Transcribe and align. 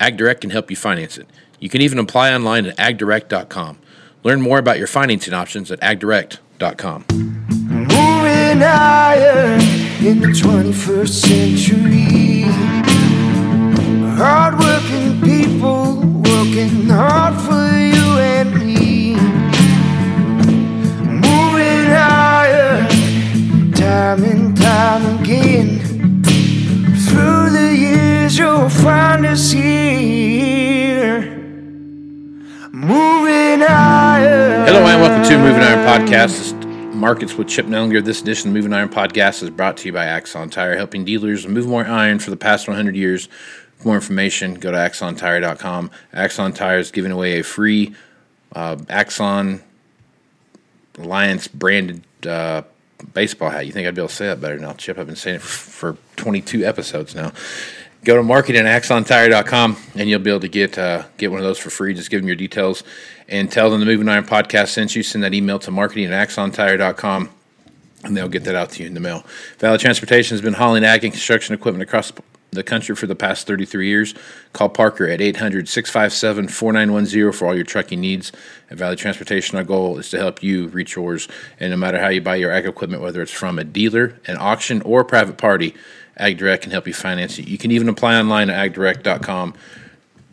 Ag 0.00 0.16
Direct 0.16 0.40
can 0.40 0.50
help 0.50 0.70
you 0.70 0.76
finance 0.76 1.18
it. 1.18 1.26
You 1.58 1.68
can 1.68 1.80
even 1.80 1.98
apply 1.98 2.34
online 2.34 2.66
at 2.66 2.76
agdirect.com. 2.76 3.78
Learn 4.22 4.40
more 4.40 4.58
about 4.58 4.78
your 4.78 4.86
financing 4.86 5.34
options 5.34 5.70
at 5.70 5.80
agdirect.com. 5.80 7.04
Moving 7.08 8.60
higher 8.60 9.54
in 10.00 10.20
the 10.20 10.28
21st 10.28 11.08
century. 11.08 12.75
You'll 28.38 28.68
find 28.68 29.24
us 29.24 29.50
here. 29.50 31.22
Moving 32.72 33.60
higher. 33.60 34.64
Hello 34.66 34.84
and 34.84 35.00
welcome 35.00 35.28
to 35.30 35.38
Moving 35.38 35.62
Iron 35.62 35.86
Podcast. 35.86 36.54
Markets 36.94 37.34
with 37.34 37.48
Chip 37.48 37.66
Nellinger. 37.66 38.04
This 38.04 38.20
edition 38.20 38.50
of 38.50 38.54
Moving 38.54 38.74
Iron 38.74 38.90
Podcast 38.90 39.42
is 39.42 39.50
brought 39.50 39.78
to 39.78 39.86
you 39.86 39.92
by 39.92 40.04
Axon 40.04 40.50
Tire, 40.50 40.76
helping 40.76 41.04
dealers 41.04 41.46
move 41.46 41.66
more 41.66 41.86
iron 41.86 42.18
for 42.18 42.30
the 42.30 42.36
past 42.36 42.68
100 42.68 42.94
years. 42.94 43.28
For 43.78 43.88
more 43.88 43.94
information, 43.94 44.54
go 44.54 44.70
to 44.70 44.76
axontire.com. 44.76 45.90
Axon 46.12 46.52
Tire 46.52 46.78
is 46.78 46.90
giving 46.90 47.12
away 47.12 47.38
a 47.38 47.44
free 47.44 47.94
uh, 48.54 48.76
Axon 48.88 49.62
Alliance 50.98 51.48
branded 51.48 52.02
uh, 52.26 52.62
baseball 53.14 53.50
hat. 53.50 53.66
You 53.66 53.72
think 53.72 53.88
I'd 53.88 53.94
be 53.94 54.00
able 54.00 54.08
to 54.08 54.14
say 54.14 54.26
that 54.26 54.40
better 54.40 54.58
now, 54.58 54.74
Chip? 54.74 54.98
I've 54.98 55.06
been 55.06 55.16
saying 55.16 55.36
it 55.36 55.42
for 55.42 55.96
22 56.16 56.64
episodes 56.64 57.14
now. 57.14 57.32
Go 58.06 58.14
to 58.14 58.22
marketing 58.22 58.68
at 58.68 58.82
axontire.com 58.82 59.76
and 59.96 60.08
you'll 60.08 60.20
be 60.20 60.30
able 60.30 60.38
to 60.38 60.48
get 60.48 60.78
uh, 60.78 61.06
get 61.16 61.32
one 61.32 61.40
of 61.40 61.44
those 61.44 61.58
for 61.58 61.70
free. 61.70 61.92
Just 61.92 62.08
give 62.08 62.20
them 62.20 62.28
your 62.28 62.36
details 62.36 62.84
and 63.28 63.50
tell 63.50 63.68
them 63.68 63.80
the 63.80 63.86
Moving 63.86 64.08
Iron 64.08 64.22
Podcast 64.22 64.68
sent 64.68 64.94
you. 64.94 65.02
Send 65.02 65.24
that 65.24 65.34
email 65.34 65.58
to 65.58 65.72
marketing 65.72 66.12
at 66.12 66.28
axontire.com 66.28 67.30
and 68.04 68.16
they'll 68.16 68.28
get 68.28 68.44
that 68.44 68.54
out 68.54 68.70
to 68.70 68.82
you 68.84 68.86
in 68.86 68.94
the 68.94 69.00
mail. 69.00 69.24
Valley 69.58 69.78
Transportation 69.78 70.36
has 70.36 70.40
been 70.40 70.52
hauling 70.52 70.84
ag 70.84 71.02
and 71.02 71.12
construction 71.12 71.52
equipment 71.52 71.82
across 71.82 72.12
the 72.52 72.62
country 72.62 72.94
for 72.94 73.08
the 73.08 73.16
past 73.16 73.48
33 73.48 73.88
years. 73.88 74.14
Call 74.52 74.68
Parker 74.68 75.08
at 75.08 75.20
800 75.20 75.68
657 75.68 76.46
4910 76.46 77.32
for 77.32 77.48
all 77.48 77.56
your 77.56 77.64
trucking 77.64 78.00
needs. 78.00 78.30
At 78.70 78.78
Valley 78.78 78.94
Transportation, 78.94 79.58
our 79.58 79.64
goal 79.64 79.98
is 79.98 80.10
to 80.10 80.18
help 80.18 80.44
you 80.44 80.68
reach 80.68 80.94
yours. 80.94 81.26
And 81.58 81.72
no 81.72 81.76
matter 81.76 81.98
how 81.98 82.06
you 82.10 82.20
buy 82.20 82.36
your 82.36 82.52
ag 82.52 82.66
equipment, 82.66 83.02
whether 83.02 83.20
it's 83.20 83.32
from 83.32 83.58
a 83.58 83.64
dealer, 83.64 84.20
an 84.26 84.36
auction, 84.38 84.80
or 84.82 85.00
a 85.00 85.04
private 85.04 85.38
party, 85.38 85.74
AgDirect 86.20 86.62
can 86.62 86.70
help 86.72 86.86
you 86.86 86.94
finance 86.94 87.38
it. 87.38 87.46
You 87.48 87.58
can 87.58 87.70
even 87.70 87.88
apply 87.88 88.16
online 88.18 88.50
at 88.50 88.72
agdirect.com. 88.72 89.54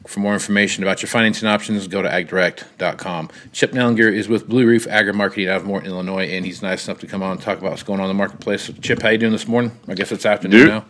For 0.05 0.19
more 0.19 0.33
information 0.33 0.83
about 0.83 1.01
your 1.01 1.07
financing 1.07 1.47
options, 1.47 1.87
go 1.87 2.01
to 2.01 2.09
agdirect.com. 2.09 3.29
Chip 3.53 3.71
Nellinger 3.71 4.11
is 4.13 4.27
with 4.27 4.49
Blue 4.49 4.67
Reef 4.67 4.85
Agri 4.87 5.13
Marketing 5.13 5.47
out 5.47 5.57
of 5.61 5.65
Morton, 5.65 5.89
Illinois, 5.89 6.25
and 6.27 6.45
he's 6.45 6.61
nice 6.61 6.87
enough 6.87 6.99
to 6.99 7.07
come 7.07 7.23
on 7.23 7.31
and 7.31 7.41
talk 7.41 7.57
about 7.59 7.69
what's 7.71 7.83
going 7.83 7.99
on 8.01 8.05
in 8.09 8.09
the 8.09 8.13
marketplace. 8.17 8.69
Chip, 8.81 9.01
how 9.01 9.09
you 9.09 9.17
doing 9.17 9.31
this 9.31 9.47
morning? 9.47 9.71
I 9.87 9.93
guess 9.93 10.11
it's 10.11 10.25
afternoon 10.25 10.59
Dude. 10.59 10.69
now. 10.69 10.85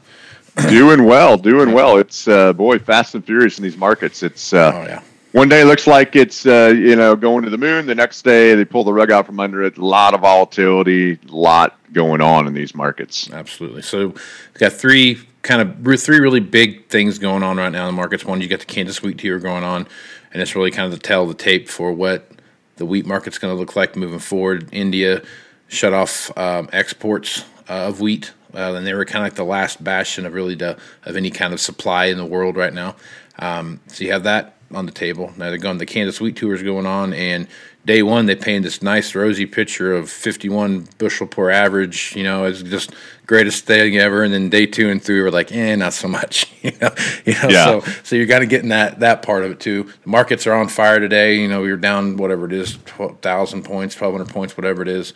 doing 0.70 1.06
well, 1.06 1.38
doing 1.38 1.74
well. 1.74 1.98
It's 1.98 2.28
uh, 2.28 2.53
boy, 2.53 2.80
fast 2.80 3.14
and 3.14 3.24
furious 3.24 3.58
in 3.59 3.64
these 3.64 3.78
markets. 3.78 4.24
It's 4.24 4.52
uh, 4.52 4.72
Oh, 4.74 4.82
yeah. 4.88 5.02
One 5.34 5.50
day 5.50 5.64
looks 5.64 5.88
like 5.88 6.16
it's 6.16 6.46
uh, 6.46 6.72
you 6.78 6.96
know 6.96 7.16
going 7.16 7.44
to 7.44 7.50
the 7.50 7.58
moon. 7.58 7.88
The 7.88 7.96
next 7.96 8.22
day 8.22 8.54
they 8.54 8.66
pull 8.66 8.84
the 8.84 8.94
rug 8.94 9.10
out 9.10 9.26
from 9.26 9.40
under 9.40 9.64
it. 9.64 9.80
A 9.80 9.86
lot 9.86 10.14
of 10.14 10.22
volatility, 10.22 11.14
a 11.14 11.36
lot 11.36 11.76
going 11.92 12.22
on 12.22 12.46
in 12.46 12.54
these 12.54 12.76
markets. 12.76 13.32
Absolutely. 13.32 13.82
So 13.82 14.10
we've 14.10 14.54
got 14.60 14.74
three 14.74 15.28
kind 15.42 15.60
of 15.60 16.00
three 16.00 16.20
really 16.20 16.40
big 16.40 16.88
things 16.88 17.18
going 17.18 17.42
on 17.42 17.58
right 17.58 17.72
now 17.72 17.90
in 17.90 17.96
the 17.96 17.98
markets. 17.98 18.24
One, 18.24 18.42
you 18.42 18.48
got 18.48 18.60
the 18.60 18.68
Kansas 18.68 19.02
wheat 19.02 19.18
tour 19.18 19.40
going 19.40 19.64
on, 19.64 19.88
and 20.32 20.40
it's 20.40 20.56
really 20.56 20.70
kind 20.70 20.86
of 20.86 20.92
the 20.92 21.04
tell 21.04 21.24
of 21.24 21.30
the 21.30 21.34
tape 21.34 21.68
for 21.68 21.92
what 21.92 22.30
the 22.76 22.86
wheat 22.86 23.08
market's 23.08 23.40
going 23.40 23.56
to 23.56 23.60
look 23.60 23.76
like 23.76 23.96
moving 23.96 24.20
forward. 24.20 24.70
India 24.72 25.24
shut 25.68 25.94
off 25.94 26.36
um, 26.38 26.70
exports 26.72 27.44
uh, 27.68 27.88
of 27.88 28.02
wheat, 28.02 28.34
uh, 28.54 28.76
and 28.76 28.86
they 28.86 28.94
were 28.94 29.04
kind 29.04 29.26
of 29.26 29.32
like 29.32 29.36
the 29.36 29.44
last 29.44 29.84
bastion 29.84 30.28
of 30.28 30.34
really 30.36 30.54
the, 30.54 30.78
of 31.06 31.18
any 31.18 31.32
kind 31.32 31.54
of 31.54 31.60
supply 31.60 32.06
in 32.06 32.20
the 32.20 32.26
world 32.26 32.56
right 32.56 32.74
now. 32.74 32.96
Um, 33.40 33.80
so 33.88 34.04
you 34.04 34.12
have 34.12 34.24
that 34.26 34.58
on 34.75 34.85
the 34.85 34.91
table. 34.91 35.31
Now 35.38 35.50
they're 35.50 35.57
going. 35.57 35.78
The 35.78 35.85
Kansas 35.85 36.19
wheat 36.19 36.35
tour 36.35 36.53
is 36.53 36.63
going 36.63 36.85
on, 36.85 37.13
and 37.13 37.47
day 37.85 38.01
one 38.01 38.25
they 38.25 38.35
painted 38.35 38.63
this 38.63 38.81
nice 38.81 39.13
rosy 39.13 39.45
picture 39.45 39.94
of 39.94 40.09
51 40.09 40.88
bushel 40.97 41.28
per 41.28 41.50
average. 41.50 42.16
You 42.16 42.23
know, 42.23 42.45
it's 42.45 42.61
just 42.61 42.91
greatest 43.25 43.66
thing 43.66 43.97
ever. 43.97 44.23
And 44.23 44.34
then 44.34 44.50
day 44.50 44.66
two 44.66 44.89
and 44.89 45.01
three 45.01 45.22
were 45.22 45.31
like, 45.31 45.51
eh, 45.51 45.75
not 45.75 45.94
so 45.94 46.07
much. 46.07 46.51
you 46.61 46.72
know, 46.81 46.94
you 47.25 47.34
know. 47.34 47.50
Yeah. 47.50 47.66
So 47.66 47.81
so 48.03 48.16
you're 48.16 48.28
kind 48.28 48.44
of 48.44 48.50
getting 48.50 48.69
that 48.69 49.00
that 49.00 49.22
part 49.22 49.44
of 49.44 49.51
it 49.51 49.59
too. 49.59 49.84
The 50.03 50.09
markets 50.09 50.47
are 50.47 50.53
on 50.53 50.67
fire 50.67 51.00
today. 51.00 51.40
You 51.40 51.47
know, 51.47 51.61
we 51.61 51.72
were 51.72 51.78
down 51.78 52.17
whatever 52.17 52.45
it 52.45 52.53
is, 52.53 52.78
12,000 52.85 53.63
points, 53.63 54.00
1,200 54.00 54.34
points, 54.34 54.57
whatever 54.57 54.81
it 54.81 54.88
is. 54.88 55.13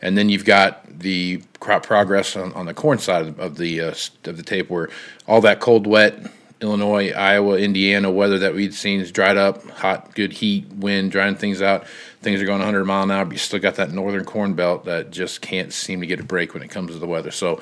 And 0.00 0.16
then 0.16 0.28
you've 0.28 0.44
got 0.44 1.00
the 1.00 1.42
crop 1.58 1.84
progress 1.84 2.36
on, 2.36 2.52
on 2.52 2.66
the 2.66 2.74
corn 2.74 2.98
side 2.98 3.26
of, 3.26 3.40
of 3.40 3.56
the 3.56 3.80
uh, 3.80 3.94
of 4.24 4.36
the 4.36 4.44
tape, 4.44 4.70
where 4.70 4.88
all 5.26 5.40
that 5.40 5.60
cold, 5.60 5.86
wet 5.86 6.18
Illinois, 6.60 7.12
Iowa, 7.12 7.56
Indiana 7.56 8.10
weather 8.10 8.38
that 8.40 8.54
we'd 8.54 8.74
seen 8.74 9.00
is 9.00 9.12
dried 9.12 9.36
up. 9.36 9.64
Hot, 9.70 10.14
good 10.14 10.32
heat, 10.32 10.66
wind, 10.72 11.12
drying 11.12 11.36
things 11.36 11.62
out. 11.62 11.86
Things 12.20 12.42
are 12.42 12.46
going 12.46 12.58
100 12.58 12.84
mile 12.84 13.04
an 13.04 13.10
hour, 13.10 13.24
but 13.24 13.32
you 13.32 13.38
still 13.38 13.60
got 13.60 13.76
that 13.76 13.92
northern 13.92 14.24
corn 14.24 14.54
belt 14.54 14.84
that 14.86 15.10
just 15.10 15.40
can't 15.40 15.72
seem 15.72 16.00
to 16.00 16.06
get 16.06 16.18
a 16.18 16.24
break 16.24 16.54
when 16.54 16.62
it 16.62 16.68
comes 16.68 16.92
to 16.92 16.98
the 16.98 17.06
weather. 17.06 17.30
So, 17.30 17.60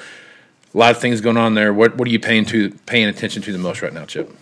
a 0.75 0.79
lot 0.79 0.91
of 0.91 0.99
things 0.99 1.21
going 1.21 1.37
on 1.37 1.55
there. 1.55 1.73
What 1.73 1.97
what 1.97 2.09
are 2.09 2.11
you 2.11 2.21
paying 2.21 2.45
to 2.47 2.71
paying 2.87 3.09
attention 3.09 3.43
to 3.43 3.53
the 3.53 3.59
most 3.59 3.83
right 3.83 3.93
now, 3.93 4.05
Chip? 4.05 4.35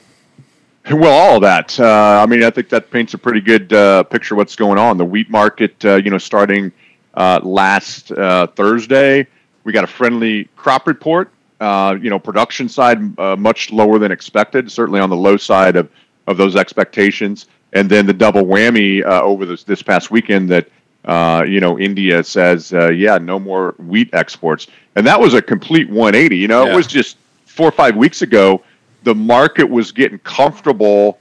Well, 0.91 1.13
all 1.13 1.37
of 1.37 1.43
that. 1.43 1.79
Uh, 1.81 2.21
I 2.23 2.27
mean, 2.27 2.43
I 2.43 2.51
think 2.51 2.69
that 2.69 2.91
paints 2.91 3.15
a 3.15 3.19
pretty 3.19 3.41
good 3.41 3.73
uh, 3.73 4.03
picture 4.03 4.35
of 4.35 4.39
what's 4.39 4.55
going 4.55 4.79
on. 4.79 4.99
The 4.99 5.05
wheat 5.05 5.31
market, 5.31 5.83
uh, 5.85 5.97
you 5.97 6.11
know, 6.11 6.19
starting 6.19 6.73
uh, 7.15 7.41
last 7.43 8.13
uh, 8.13 8.49
Thursday, 8.49 9.27
we 9.65 9.73
got 9.73 9.85
a 9.85 9.89
friendly 9.89 10.45
crop 10.57 10.87
report. 10.87 11.33
Uh, 11.61 11.97
you 12.01 12.11
know, 12.11 12.19
production 12.19 12.69
side 12.69 12.99
uh, 13.19 13.37
much 13.37 13.73
lower 13.73 13.99
than 13.99 14.11
expected, 14.11 14.71
certainly 14.71 15.01
on 15.01 15.09
the 15.09 15.17
low 15.17 15.37
side 15.37 15.77
of, 15.77 15.89
of 16.27 16.37
those 16.37 16.57
expectations. 16.57 17.47
And 17.73 17.89
then 17.89 18.07
the 18.07 18.13
double 18.13 18.43
whammy 18.43 19.05
uh, 19.05 19.23
over 19.23 19.47
this 19.47 19.65
this 19.65 19.83
past 19.83 20.11
weekend 20.11 20.49
that 20.51 20.69
uh, 21.05 21.45
you 21.47 21.61
know 21.61 21.79
India 21.79 22.23
says, 22.25 22.73
uh, 22.73 22.89
yeah, 22.91 23.19
no 23.19 23.39
more 23.39 23.75
wheat 23.79 24.11
exports, 24.13 24.67
and 24.97 25.07
that 25.07 25.19
was 25.19 25.35
a 25.35 25.43
complete 25.43 25.89
180. 25.89 26.37
You 26.37 26.49
know, 26.49 26.65
Yeah. 26.65 26.73
it 26.73 26.77
was 26.77 26.87
just 26.87 27.17
four 27.47 27.69
or 27.69 27.73
five 27.73 27.97
weeks 27.97 28.23
ago 28.23 28.63
the 29.05 29.15
market 29.15 29.69
was 29.69 29.93
getting 29.93 30.19
comfortable 30.21 31.19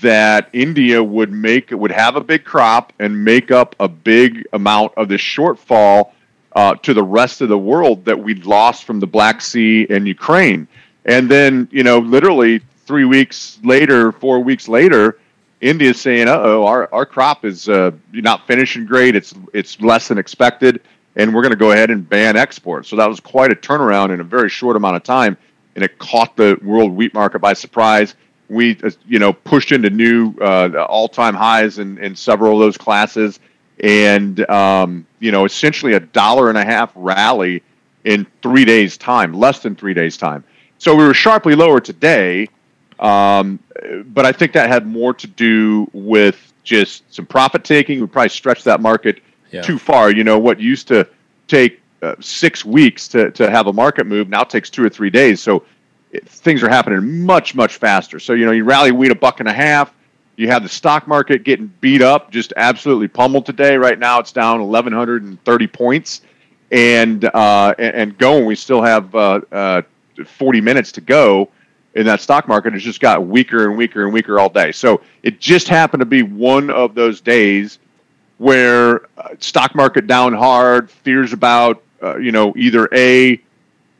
that 0.00 0.48
India 0.52 1.02
would 1.02 1.30
make 1.32 1.70
would 1.70 1.92
have 1.92 2.16
a 2.16 2.20
big 2.20 2.44
crop 2.44 2.92
and 2.98 3.24
make 3.24 3.50
up 3.50 3.76
a 3.80 3.88
big 3.88 4.46
amount 4.52 4.92
of 4.96 5.08
the 5.08 5.16
shortfall 5.16 6.12
uh, 6.58 6.74
to 6.74 6.92
the 6.92 7.04
rest 7.04 7.40
of 7.40 7.48
the 7.48 7.56
world 7.56 8.04
that 8.04 8.18
we'd 8.18 8.44
lost 8.44 8.82
from 8.82 8.98
the 8.98 9.06
Black 9.06 9.40
Sea 9.40 9.86
and 9.90 10.08
Ukraine. 10.08 10.66
And 11.04 11.30
then, 11.30 11.68
you 11.70 11.84
know, 11.84 12.00
literally 12.00 12.60
three 12.84 13.04
weeks 13.04 13.60
later, 13.62 14.10
four 14.10 14.40
weeks 14.40 14.66
later, 14.66 15.18
India's 15.60 16.00
saying, 16.00 16.26
"Uh 16.26 16.40
oh, 16.40 16.66
our, 16.66 16.92
our 16.92 17.06
crop 17.06 17.44
is 17.44 17.68
uh, 17.68 17.92
not 18.12 18.44
finishing 18.48 18.84
great. 18.86 19.14
It's 19.14 19.34
it's 19.52 19.80
less 19.80 20.08
than 20.08 20.18
expected, 20.18 20.82
and 21.14 21.32
we're 21.32 21.42
going 21.42 21.52
to 21.58 21.64
go 21.66 21.70
ahead 21.70 21.90
and 21.90 22.08
ban 22.08 22.36
exports." 22.36 22.88
So 22.88 22.96
that 22.96 23.08
was 23.08 23.20
quite 23.20 23.52
a 23.52 23.54
turnaround 23.54 24.12
in 24.12 24.18
a 24.18 24.24
very 24.24 24.48
short 24.48 24.74
amount 24.74 24.96
of 24.96 25.04
time, 25.04 25.36
and 25.76 25.84
it 25.84 25.96
caught 25.98 26.34
the 26.36 26.58
world 26.62 26.90
wheat 26.90 27.14
market 27.14 27.38
by 27.38 27.52
surprise. 27.52 28.16
We, 28.48 28.76
uh, 28.82 28.90
you 29.06 29.20
know, 29.20 29.32
pushed 29.32 29.70
into 29.70 29.90
new 29.90 30.34
uh, 30.40 30.86
all-time 30.88 31.34
highs 31.34 31.78
in, 31.78 31.98
in 31.98 32.16
several 32.16 32.54
of 32.54 32.58
those 32.58 32.76
classes, 32.76 33.38
and 33.78 34.48
um, 34.50 35.06
you 35.20 35.32
know, 35.32 35.44
essentially 35.44 35.94
a 35.94 36.00
dollar 36.00 36.48
and 36.48 36.58
a 36.58 36.64
half 36.64 36.92
rally 36.94 37.62
in 38.04 38.26
three 38.42 38.64
days' 38.64 38.96
time, 38.96 39.32
less 39.32 39.60
than 39.60 39.74
three 39.74 39.94
days' 39.94 40.16
time. 40.16 40.44
So 40.78 40.94
we 40.94 41.04
were 41.04 41.14
sharply 41.14 41.54
lower 41.54 41.80
today, 41.80 42.48
Um, 43.00 43.58
but 44.06 44.26
I 44.26 44.32
think 44.32 44.52
that 44.52 44.68
had 44.68 44.86
more 44.86 45.14
to 45.14 45.26
do 45.26 45.88
with 45.92 46.52
just 46.64 47.02
some 47.14 47.26
profit 47.26 47.64
taking. 47.64 48.00
We 48.00 48.06
probably 48.06 48.28
stretched 48.28 48.64
that 48.64 48.80
market 48.80 49.22
yeah. 49.52 49.62
too 49.62 49.78
far. 49.78 50.10
You 50.10 50.24
know, 50.24 50.38
what 50.38 50.58
used 50.60 50.88
to 50.88 51.06
take 51.46 51.80
uh, 52.02 52.16
six 52.20 52.64
weeks 52.64 53.08
to, 53.08 53.30
to 53.32 53.50
have 53.50 53.66
a 53.68 53.72
market 53.72 54.06
move 54.06 54.28
now 54.28 54.42
takes 54.44 54.70
two 54.70 54.84
or 54.84 54.88
three 54.88 55.10
days. 55.10 55.40
So 55.40 55.64
it, 56.12 56.28
things 56.28 56.62
are 56.62 56.68
happening 56.68 57.24
much, 57.24 57.54
much 57.54 57.76
faster. 57.76 58.18
So, 58.18 58.32
you 58.32 58.44
know, 58.46 58.52
you 58.52 58.64
rally 58.64 58.92
wheat 58.92 59.10
a 59.10 59.14
buck 59.14 59.40
and 59.40 59.48
a 59.48 59.52
half. 59.52 59.92
You 60.38 60.46
have 60.46 60.62
the 60.62 60.68
stock 60.68 61.08
market 61.08 61.42
getting 61.42 61.66
beat 61.80 62.00
up, 62.00 62.30
just 62.30 62.52
absolutely 62.56 63.08
pummeled 63.08 63.44
today. 63.44 63.76
Right 63.76 63.98
now, 63.98 64.20
it's 64.20 64.30
down 64.30 64.60
1,130 64.60 65.66
points, 65.66 66.20
and 66.70 67.24
uh, 67.24 67.74
and 67.76 68.16
going. 68.16 68.46
We 68.46 68.54
still 68.54 68.80
have 68.80 69.12
uh, 69.16 69.40
uh, 69.50 69.82
40 70.24 70.60
minutes 70.60 70.92
to 70.92 71.00
go 71.00 71.48
in 71.96 72.06
that 72.06 72.20
stock 72.20 72.46
market. 72.46 72.72
It's 72.72 72.84
just 72.84 73.00
got 73.00 73.26
weaker 73.26 73.68
and 73.68 73.76
weaker 73.76 74.04
and 74.04 74.12
weaker 74.12 74.38
all 74.38 74.48
day. 74.48 74.70
So 74.70 75.00
it 75.24 75.40
just 75.40 75.66
happened 75.66 76.02
to 76.02 76.06
be 76.06 76.22
one 76.22 76.70
of 76.70 76.94
those 76.94 77.20
days 77.20 77.80
where 78.36 79.06
uh, 79.18 79.30
stock 79.40 79.74
market 79.74 80.06
down 80.06 80.34
hard, 80.34 80.88
fears 80.88 81.32
about 81.32 81.82
uh, 82.00 82.16
you 82.16 82.30
know 82.30 82.54
either 82.56 82.88
a 82.92 83.40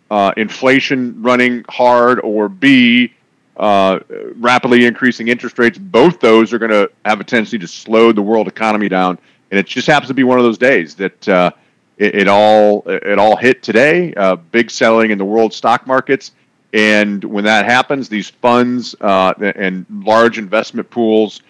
uh, 0.09 0.33
inflation 0.37 1.21
running 1.21 1.65
hard 1.69 2.21
or 2.21 2.49
b 2.49 3.13
uh, 3.59 4.01
rapidly 4.37 4.87
increasing 4.87 5.29
interest 5.29 5.59
rates. 5.59 5.79
Both 5.79 6.21
those 6.21 6.53
are 6.53 6.59
going 6.59 6.71
to 6.71 6.91
have 7.05 7.21
a 7.21 7.25
tendency 7.25 7.59
to 7.59 7.69
slow 7.69 8.13
the 8.13 8.23
world 8.23 8.49
economy 8.49 8.89
down, 8.89 9.19
and 9.51 9.59
it 9.59 9.67
just 9.67 9.87
happens 9.87 10.09
to 10.09 10.15
be 10.15 10.25
one 10.25 10.39
of 10.39 10.45
those 10.45 10.59
days 10.59 10.95
that 10.97 11.29
uh, 11.29 11.51
it, 11.97 12.15
it, 12.15 12.29
all 12.29 12.85
it 12.87 13.19
all 13.19 13.37
hit 13.37 13.63
today. 13.63 14.15
Uh, 14.15 14.37
big 14.37 14.71
selling 14.71 15.11
in 15.11 15.19
the 15.19 15.25
world 15.25 15.53
stock 15.53 15.87
markets. 15.87 16.33
And 16.75 17.25
when 17.25 17.45
that 17.45 17.65
happens, 17.65 18.09
these 18.09 18.29
funds 18.29 18.95
and 19.01 19.87
large 19.91 20.39
investment 20.39 20.91
pools 20.91 21.41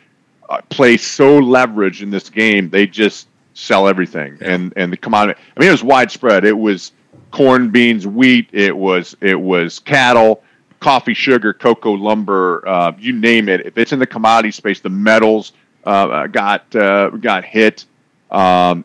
uh, 0.49 0.61
play 0.71 0.97
so 0.97 1.39
leverage 1.39 2.03
in 2.03 2.11
this 2.11 2.31
game. 2.31 2.71
They 2.71 2.87
just 2.87 3.29
sell 3.55 3.89
everything, 3.89 4.39
yeah. 4.41 4.53
and 4.53 4.73
and 4.77 4.93
the 4.93 4.97
commodity. 4.97 5.41
I 5.57 5.61
mean, 5.61 5.69
it 5.69 5.73
was 5.73 5.85
widespread. 5.85 6.45
It 6.45 6.57
was 6.57 6.93
corn, 7.31 7.71
beans, 7.71 8.07
wheat. 8.07 8.49
It 8.53 8.77
was 8.77 9.17
it 9.21 9.39
was 9.39 9.79
cattle, 9.79 10.43
coffee, 10.81 11.15
sugar, 11.15 11.53
cocoa, 11.53 11.93
lumber. 11.93 12.67
Uh, 12.67 12.93
you 12.99 13.13
name 13.13 13.49
it. 13.49 13.67
If 13.67 13.79
it's 13.79 13.93
in 13.93 13.99
the 13.99 14.07
commodity 14.07 14.53
space, 14.53 14.81
the 14.81 14.91
metals 14.91 15.53
uh, 15.85 16.27
got 16.27 16.75
uh, 16.75 17.11
got 17.11 17.45
hit. 17.45 17.85
Um, 18.31 18.85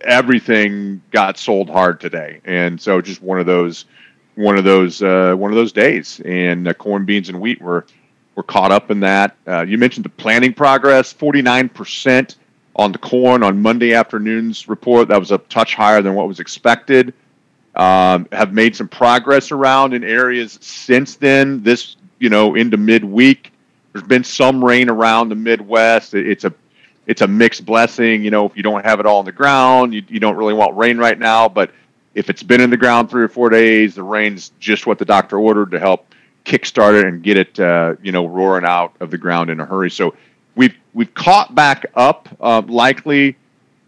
everything 0.00 1.02
got 1.10 1.38
sold 1.38 1.70
hard 1.70 2.00
today, 2.00 2.40
and 2.44 2.80
so 2.80 3.00
just 3.00 3.22
one 3.22 3.38
of 3.38 3.46
those 3.46 3.84
one 4.34 4.58
of 4.58 4.64
those 4.64 5.02
uh, 5.02 5.34
one 5.36 5.50
of 5.50 5.56
those 5.56 5.72
days. 5.72 6.20
And 6.24 6.68
uh, 6.68 6.74
corn, 6.74 7.04
beans, 7.04 7.28
and 7.28 7.40
wheat 7.40 7.60
were 7.60 7.86
we're 8.34 8.42
caught 8.42 8.72
up 8.72 8.90
in 8.90 9.00
that. 9.00 9.36
You 9.46 9.78
mentioned 9.78 10.04
the 10.04 10.08
planting 10.08 10.52
progress, 10.52 11.14
49% 11.14 12.34
on 12.74 12.90
the 12.90 12.98
corn 12.98 13.44
on 13.44 13.62
Monday 13.62 13.94
afternoon's 13.94 14.68
report. 14.68 15.06
That 15.06 15.20
was 15.20 15.30
a 15.30 15.38
touch 15.38 15.76
higher 15.76 16.02
than 16.02 16.14
what 16.14 16.26
was 16.26 16.40
expected. 16.40 17.14
Um, 17.76 18.28
have 18.30 18.52
made 18.52 18.76
some 18.76 18.86
progress 18.86 19.50
around 19.50 19.94
in 19.94 20.04
areas 20.04 20.58
since 20.60 21.16
then. 21.16 21.62
This, 21.62 21.96
you 22.20 22.28
know, 22.28 22.54
into 22.54 22.76
midweek, 22.76 23.52
there's 23.92 24.06
been 24.06 24.24
some 24.24 24.64
rain 24.64 24.88
around 24.88 25.28
the 25.28 25.34
Midwest. 25.34 26.14
It's 26.14 26.44
a 26.44 26.52
it's 27.06 27.20
a 27.20 27.26
mixed 27.26 27.66
blessing. 27.66 28.24
You 28.24 28.30
know, 28.30 28.46
if 28.46 28.56
you 28.56 28.62
don't 28.62 28.84
have 28.84 29.00
it 29.00 29.06
all 29.06 29.20
in 29.20 29.26
the 29.26 29.32
ground, 29.32 29.92
you, 29.92 30.02
you 30.08 30.20
don't 30.20 30.36
really 30.36 30.54
want 30.54 30.76
rain 30.76 30.98
right 30.98 31.18
now. 31.18 31.48
But 31.48 31.72
if 32.14 32.30
it's 32.30 32.42
been 32.42 32.60
in 32.60 32.70
the 32.70 32.76
ground 32.76 33.10
three 33.10 33.22
or 33.22 33.28
four 33.28 33.50
days, 33.50 33.94
the 33.94 34.02
rain's 34.02 34.52
just 34.60 34.86
what 34.86 34.98
the 34.98 35.04
doctor 35.04 35.38
ordered 35.38 35.72
to 35.72 35.80
help 35.80 36.06
kickstart 36.44 36.98
it 37.00 37.06
and 37.06 37.22
get 37.22 37.36
it, 37.36 37.58
uh, 37.58 37.96
you 38.02 38.12
know, 38.12 38.26
roaring 38.26 38.64
out 38.64 38.94
of 39.00 39.10
the 39.10 39.18
ground 39.18 39.50
in 39.50 39.60
a 39.60 39.66
hurry. 39.66 39.90
So 39.90 40.14
we've 40.54 40.74
we've 40.92 41.12
caught 41.14 41.54
back 41.54 41.86
up, 41.94 42.28
uh, 42.40 42.62
likely, 42.66 43.36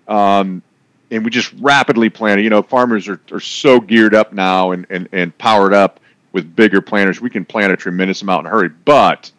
um, 0.09 0.63
and 1.11 1.25
we 1.25 1.31
just 1.31 1.53
rapidly 1.59 2.09
planted. 2.09 2.43
You 2.43 2.51
know, 2.51 2.63
farmers 2.63 3.09
are, 3.09 3.21
are 3.33 3.41
so 3.41 3.81
geared 3.81 4.15
up 4.15 4.33
now 4.33 4.73
and, 4.73 4.87
and, 4.91 5.09
and 5.13 5.37
powered 5.39 5.73
up 5.73 6.01
with 6.33 6.55
bigger 6.55 6.81
planters. 6.81 7.21
We 7.21 7.31
can 7.31 7.45
plant 7.45 7.73
a 7.73 7.77
tremendous 7.77 8.23
amount 8.23 8.41
in 8.41 8.47
a 8.47 8.51
hurry. 8.51 8.69
But 8.69 9.31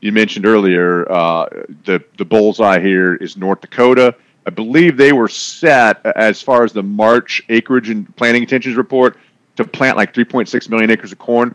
you 0.00 0.12
mentioned 0.12 0.46
earlier 0.46 1.10
uh, 1.10 1.48
the 1.84 2.02
the 2.18 2.24
bullseye 2.24 2.80
here 2.80 3.14
is 3.14 3.36
North 3.36 3.60
Dakota. 3.60 4.14
I 4.46 4.50
believe 4.50 4.98
they 4.98 5.12
were 5.12 5.28
set 5.28 6.04
as 6.04 6.42
far 6.42 6.64
as 6.64 6.72
the 6.72 6.82
March 6.82 7.42
acreage 7.48 7.88
and 7.88 8.14
planting 8.16 8.42
intentions 8.42 8.76
report 8.76 9.16
to 9.56 9.64
plant 9.64 9.96
like 9.96 10.12
3.6 10.12 10.68
million 10.68 10.90
acres 10.90 11.12
of 11.12 11.18
corn 11.18 11.54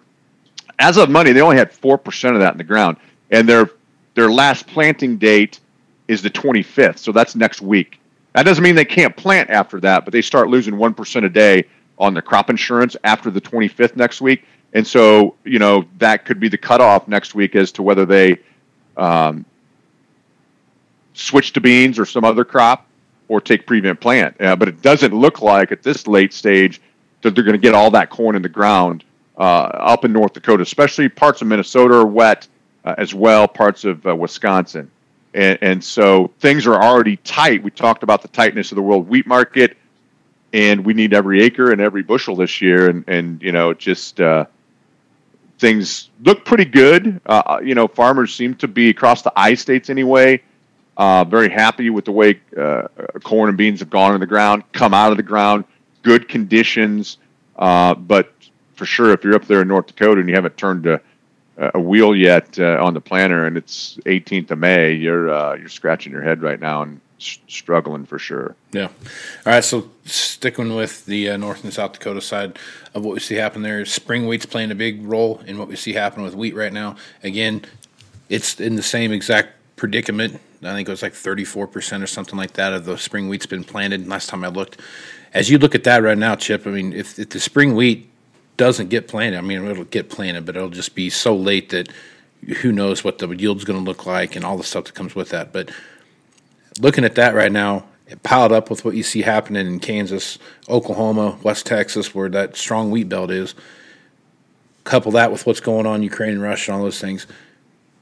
as 0.79 0.97
of 0.97 1.09
Monday, 1.09 1.33
they 1.33 1.41
only 1.41 1.57
had 1.57 1.71
four 1.71 1.97
percent 1.97 2.35
of 2.35 2.41
that 2.41 2.53
in 2.53 2.57
the 2.57 2.63
ground, 2.63 2.97
and 3.29 3.47
their 3.47 3.69
their 4.15 4.31
last 4.31 4.65
planting 4.65 5.17
date 5.17 5.59
is 6.07 6.21
the 6.21 6.29
25th. 6.29 6.97
So 6.97 7.11
that's 7.11 7.35
next 7.35 7.61
week. 7.61 8.00
That 8.33 8.43
doesn't 8.43 8.63
mean 8.63 8.75
they 8.75 8.85
can't 8.85 9.15
plant 9.15 9.49
after 9.49 9.79
that, 9.81 10.05
but 10.05 10.11
they 10.11 10.21
start 10.21 10.49
losing 10.49 10.77
one 10.77 10.93
percent 10.93 11.25
a 11.25 11.29
day 11.29 11.65
on 11.97 12.13
the 12.13 12.21
crop 12.21 12.49
insurance 12.49 12.95
after 13.03 13.29
the 13.29 13.41
25th 13.41 13.95
next 13.95 14.21
week. 14.21 14.45
And 14.73 14.85
so, 14.85 15.35
you 15.43 15.59
know, 15.59 15.85
that 15.97 16.25
could 16.25 16.39
be 16.39 16.47
the 16.47 16.57
cutoff 16.57 17.07
next 17.07 17.35
week 17.35 17.55
as 17.55 17.71
to 17.73 17.83
whether 17.83 18.05
they 18.05 18.37
um, 18.95 19.45
switch 21.13 21.53
to 21.53 21.61
beans 21.61 21.99
or 21.99 22.05
some 22.05 22.23
other 22.23 22.45
crop 22.45 22.87
or 23.27 23.41
take 23.41 23.65
prevent 23.65 23.99
plant. 23.99 24.39
Uh, 24.39 24.55
but 24.55 24.67
it 24.67 24.81
doesn't 24.81 25.13
look 25.13 25.41
like 25.41 25.71
at 25.71 25.83
this 25.83 26.07
late 26.07 26.33
stage 26.33 26.81
that 27.21 27.35
they're 27.35 27.43
going 27.43 27.53
to 27.53 27.61
get 27.61 27.75
all 27.75 27.91
that 27.91 28.09
corn 28.09 28.35
in 28.35 28.41
the 28.41 28.49
ground 28.49 29.03
uh, 29.37 29.69
up 29.73 30.05
in 30.05 30.13
North 30.13 30.33
Dakota, 30.33 30.63
especially 30.63 31.09
parts 31.09 31.41
of 31.41 31.47
Minnesota 31.47 31.95
are 31.95 32.05
wet 32.05 32.47
uh, 32.85 32.95
as 32.97 33.13
well, 33.13 33.47
parts 33.47 33.85
of 33.85 34.05
uh, 34.05 34.15
Wisconsin. 34.15 34.89
And, 35.33 35.59
and, 35.61 35.83
so 35.83 36.31
things 36.39 36.65
are 36.65 36.81
already 36.81 37.17
tight. 37.17 37.61
We 37.61 37.69
talked 37.69 38.01
about 38.01 38.21
the 38.21 38.27
tightness 38.29 38.71
of 38.71 38.77
the 38.77 38.81
world 38.81 39.07
wheat 39.07 39.27
market, 39.27 39.77
and 40.53 40.83
we 40.83 40.93
need 40.93 41.13
every 41.13 41.43
acre 41.43 41.71
and 41.71 41.79
every 41.79 42.01
bushel 42.01 42.35
this 42.35 42.61
year. 42.61 42.89
And, 42.89 43.03
and 43.07 43.41
you 43.41 43.51
know, 43.51 43.73
just 43.73 44.19
uh, 44.19 44.45
things 45.59 46.09
look 46.23 46.45
pretty 46.45 46.65
good. 46.65 47.21
Uh, 47.25 47.59
you 47.63 47.75
know, 47.75 47.87
farmers 47.87 48.33
seem 48.33 48.55
to 48.55 48.67
be 48.67 48.89
across 48.89 49.21
the 49.21 49.31
I 49.35 49.53
states 49.53 49.89
anyway. 49.89 50.41
Uh, 50.97 51.23
very 51.23 51.49
happy 51.49 51.89
with 51.89 52.05
the 52.05 52.11
way 52.11 52.41
corn 53.23 53.49
and 53.49 53.57
beans 53.57 53.79
have 53.79 53.89
gone 53.89 54.15
in 54.15 54.19
the 54.19 54.27
ground, 54.27 54.63
come 54.73 54.93
out 54.93 55.11
of 55.11 55.17
the 55.17 55.23
ground, 55.23 55.63
good 56.01 56.27
conditions. 56.27 57.17
but 57.55 58.33
for 58.79 58.85
sure 58.85 59.11
if 59.11 59.23
you're 59.23 59.35
up 59.35 59.45
there 59.45 59.61
in 59.61 59.67
North 59.67 59.87
Dakota 59.87 60.21
and 60.21 60.29
you 60.29 60.35
haven't 60.35 60.57
turned 60.57 60.87
a, 60.87 61.01
a 61.59 61.79
wheel 61.79 62.15
yet 62.15 62.57
uh, 62.57 62.83
on 62.83 62.94
the 62.94 63.01
planter 63.01 63.45
and 63.45 63.57
it's 63.57 63.97
18th 64.06 64.51
of 64.51 64.59
May, 64.59 64.94
you're 64.94 65.29
uh, 65.29 65.56
you're 65.56 65.69
scratching 65.69 66.11
your 66.11 66.21
head 66.21 66.41
right 66.41 66.59
now 66.59 66.83
and 66.83 67.01
struggling 67.19 68.06
for 68.06 68.18
sure. 68.18 68.56
Yeah. 68.71 68.85
All 68.85 69.54
right. 69.54 69.63
So 69.63 69.89
sticking 70.06 70.75
with 70.75 71.06
the 71.06 71.31
uh, 71.31 71.37
North 71.37 71.63
and 71.63 71.73
South 71.73 71.94
Dakota 71.94 72.21
side 72.21 72.57
of 72.94 73.04
what 73.04 73.13
we 73.13 73.19
see 73.19 73.35
happen 73.35 73.61
there, 73.61 73.83
spring 73.85 74.28
wheat's 74.28 74.45
playing 74.45 74.71
a 74.71 74.75
big 74.75 75.06
role 75.06 75.42
in 75.45 75.57
what 75.57 75.68
we 75.68 75.75
see 75.75 75.94
happen 75.94 76.23
with 76.23 76.35
wheat 76.35 76.56
right 76.56 76.71
now. 76.71 76.95
Again, 77.23 77.63
it's 78.30 78.59
in 78.59 78.75
the 78.75 78.83
same 78.83 79.11
exact 79.11 79.49
predicament. 79.75 80.39
I 80.61 80.73
think 80.73 80.87
it 80.87 80.92
was 80.92 81.01
like 81.01 81.13
34% 81.13 82.04
or 82.04 82.07
something 82.07 82.37
like 82.37 82.54
that 82.54 82.73
of 82.73 82.85
the 82.85 82.97
spring 82.97 83.30
wheat's 83.30 83.45
been 83.45 83.63
planted 83.63 84.07
last 84.07 84.30
time 84.30 84.44
I 84.44 84.49
looked. 84.49 84.80
As 85.33 85.49
you 85.49 85.57
look 85.57 85.75
at 85.75 85.83
that 85.83 86.04
right 86.04 86.18
now, 86.18 86.35
Chip, 86.35 86.66
I 86.66 86.71
mean, 86.71 86.94
if, 86.94 87.19
if 87.19 87.30
the 87.30 87.39
spring 87.39 87.75
wheat 87.75 88.09
doesn't 88.59 88.89
get 88.89 89.07
planted, 89.07 89.37
I 89.37 89.42
mean, 89.42 89.66
it'll 89.66 89.85
get 89.85 90.09
planted, 90.09 90.45
but 90.45 90.57
it'll 90.57 90.69
just 90.69 90.94
be 90.94 91.09
so 91.09 91.33
late 91.33 91.69
that 91.69 91.87
who 92.61 92.73
knows 92.73 93.06
what 93.06 93.18
the 93.18 93.30
yield's 93.30 93.63
going 93.63 93.80
to 93.80 93.85
look 93.85 94.06
like 94.06 94.35
and 94.35 94.44
all 94.44 94.57
the 94.57 94.66
stuff 94.66 94.83
that 94.83 94.94
comes 94.94 95.16
with 95.16 95.30
that. 95.30 95.54
But 95.54 95.71
looking 96.80 97.06
at 97.06 97.16
that 97.16 97.33
right 97.33 97.51
now, 97.51 97.85
it 98.06 98.21
piled 98.21 98.51
up 98.51 98.69
with 98.69 98.83
what 98.83 98.95
you 98.95 99.04
see 99.04 99.21
happening 99.21 99.66
in 99.66 99.80
Kansas, 99.80 100.37
Oklahoma, 100.68 101.39
West 101.42 101.66
Texas, 101.66 102.13
where 102.13 102.28
that 102.30 102.57
strong 102.57 102.92
wheat 102.92 103.07
belt 103.07 103.31
is, 103.31 103.56
couple 104.83 105.13
that 105.13 105.31
with 105.31 105.45
what's 105.45 105.61
going 105.61 105.85
on 105.85 105.97
in 105.97 106.04
Ukraine 106.04 106.31
and 106.31 106.42
Russia 106.42 106.71
and 106.71 106.80
all 106.80 106.83
those 106.83 106.99
things. 106.99 107.28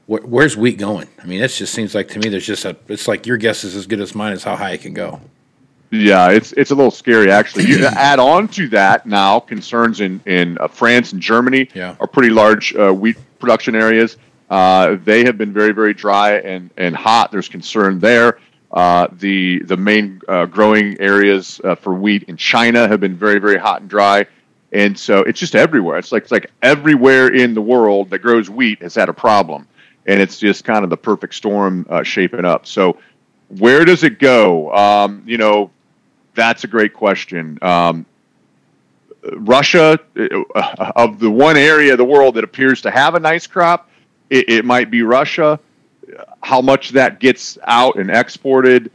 Where, 0.06 0.22
where's 0.22 0.56
wheat 0.56 0.78
going? 0.78 1.06
I 1.22 1.26
mean, 1.26 1.40
it 1.40 1.48
just 1.48 1.72
seems 1.72 1.94
like 1.94 2.08
to 2.08 2.18
me 2.18 2.30
there's 2.30 2.46
just 2.46 2.64
a. 2.64 2.76
It's 2.88 3.06
like 3.06 3.26
your 3.26 3.36
guess 3.36 3.62
is 3.62 3.76
as 3.76 3.86
good 3.86 4.00
as 4.00 4.14
mine 4.14 4.32
as 4.32 4.42
how 4.42 4.56
high 4.56 4.72
it 4.72 4.80
can 4.80 4.94
go. 4.94 5.20
Yeah, 5.90 6.30
it's 6.30 6.52
it's 6.52 6.70
a 6.70 6.74
little 6.74 6.90
scary 6.90 7.30
actually. 7.30 7.66
You 7.66 7.86
add 7.86 8.18
on 8.18 8.48
to 8.48 8.68
that 8.68 9.06
now 9.06 9.40
concerns 9.40 10.00
in 10.00 10.20
in 10.26 10.58
uh, 10.58 10.68
France 10.68 11.12
and 11.12 11.22
Germany 11.22 11.68
yeah. 11.74 11.96
are 12.00 12.06
pretty 12.06 12.30
large 12.30 12.74
uh, 12.74 12.92
wheat 12.92 13.16
production 13.38 13.74
areas. 13.74 14.16
Uh, 14.50 14.96
they 15.04 15.24
have 15.24 15.38
been 15.38 15.52
very 15.52 15.72
very 15.72 15.94
dry 15.94 16.38
and 16.38 16.70
and 16.76 16.94
hot. 16.94 17.32
There's 17.32 17.48
concern 17.48 18.00
there. 18.00 18.38
Uh, 18.70 19.08
the 19.12 19.62
the 19.62 19.76
main 19.76 20.20
uh, 20.28 20.44
growing 20.44 21.00
areas 21.00 21.58
uh, 21.64 21.74
for 21.74 21.94
wheat 21.94 22.24
in 22.24 22.36
China 22.36 22.86
have 22.86 23.00
been 23.00 23.16
very 23.16 23.38
very 23.38 23.56
hot 23.56 23.80
and 23.80 23.88
dry, 23.88 24.26
and 24.72 24.98
so 24.98 25.20
it's 25.20 25.40
just 25.40 25.54
everywhere. 25.54 25.96
It's 25.96 26.12
like 26.12 26.24
it's 26.24 26.32
like 26.32 26.50
everywhere 26.62 27.34
in 27.34 27.54
the 27.54 27.62
world 27.62 28.10
that 28.10 28.18
grows 28.18 28.50
wheat 28.50 28.82
has 28.82 28.94
had 28.94 29.08
a 29.08 29.14
problem, 29.14 29.66
and 30.04 30.20
it's 30.20 30.38
just 30.38 30.64
kind 30.64 30.84
of 30.84 30.90
the 30.90 30.98
perfect 30.98 31.34
storm 31.34 31.86
shaping 32.02 32.44
up. 32.44 32.66
So 32.66 32.98
where 33.48 33.86
does 33.86 34.02
it 34.02 34.18
go? 34.18 34.74
Um, 34.74 35.22
you 35.24 35.38
know, 35.38 35.70
that's 36.38 36.62
a 36.62 36.68
great 36.68 36.94
question. 36.94 37.58
Um, 37.62 38.06
Russia, 39.32 39.98
uh, 40.16 40.92
of 40.94 41.18
the 41.18 41.30
one 41.30 41.56
area 41.56 41.92
of 41.92 41.98
the 41.98 42.04
world 42.04 42.36
that 42.36 42.44
appears 42.44 42.80
to 42.82 42.90
have 42.92 43.16
a 43.16 43.20
nice 43.20 43.46
crop, 43.46 43.90
it, 44.30 44.48
it 44.48 44.64
might 44.64 44.88
be 44.90 45.02
Russia. 45.02 45.58
How 46.40 46.60
much 46.60 46.90
that 46.90 47.18
gets 47.18 47.58
out 47.64 47.96
and 47.96 48.08
exported, 48.10 48.92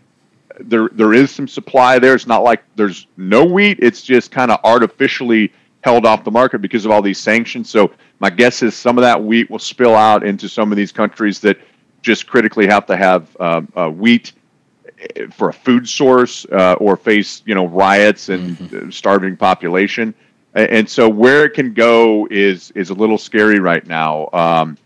there 0.58 0.90
there 0.94 1.14
is 1.14 1.32
some 1.32 1.48
supply 1.48 2.00
there. 2.00 2.16
It's 2.16 2.28
not 2.28 2.44
like 2.44 2.64
there's 2.76 3.08
no 3.18 3.44
wheat. 3.44 3.80
It's 3.82 4.02
just 4.02 4.32
kind 4.32 4.50
of 4.50 4.60
artificially 4.64 5.52
held 5.82 6.06
off 6.06 6.24
the 6.24 6.32
market 6.32 6.60
because 6.60 6.86
of 6.86 6.92
all 6.92 7.02
these 7.02 7.20
sanctions. 7.20 7.70
So 7.70 7.92
my 8.20 8.30
guess 8.30 8.64
is 8.64 8.74
some 8.74 8.98
of 8.98 9.02
that 9.02 9.22
wheat 9.22 9.50
will 9.50 9.60
spill 9.60 9.96
out 9.96 10.24
into 10.24 10.48
some 10.48 10.72
of 10.72 10.78
these 10.78 10.94
countries 10.94 11.40
that 11.42 11.58
just 12.02 12.26
critically 12.26 12.68
have 12.68 12.86
to 12.86 12.96
have 12.96 13.36
um, 13.42 13.72
uh, 13.76 13.90
wheat 13.90 14.32
for 15.32 15.50
a 15.50 15.54
food 15.54 15.88
source 15.88 16.46
uh, 16.52 16.74
or 16.74 16.96
face 16.96 17.42
you 17.46 17.56
know 17.56 17.68
riots 17.68 18.30
and 18.30 18.58
mm-hmm. 18.58 18.90
starving 18.90 19.38
population. 19.38 20.14
And 20.56 20.88
so 20.88 21.10
where 21.10 21.46
it 21.46 21.56
can 21.56 21.74
go 21.74 22.28
is 22.30 22.72
is 22.72 22.92
a 22.92 22.94
little 22.94 23.18
scary 23.18 23.60
right 23.60 23.86
now. 23.88 24.30
Um, 24.34 24.78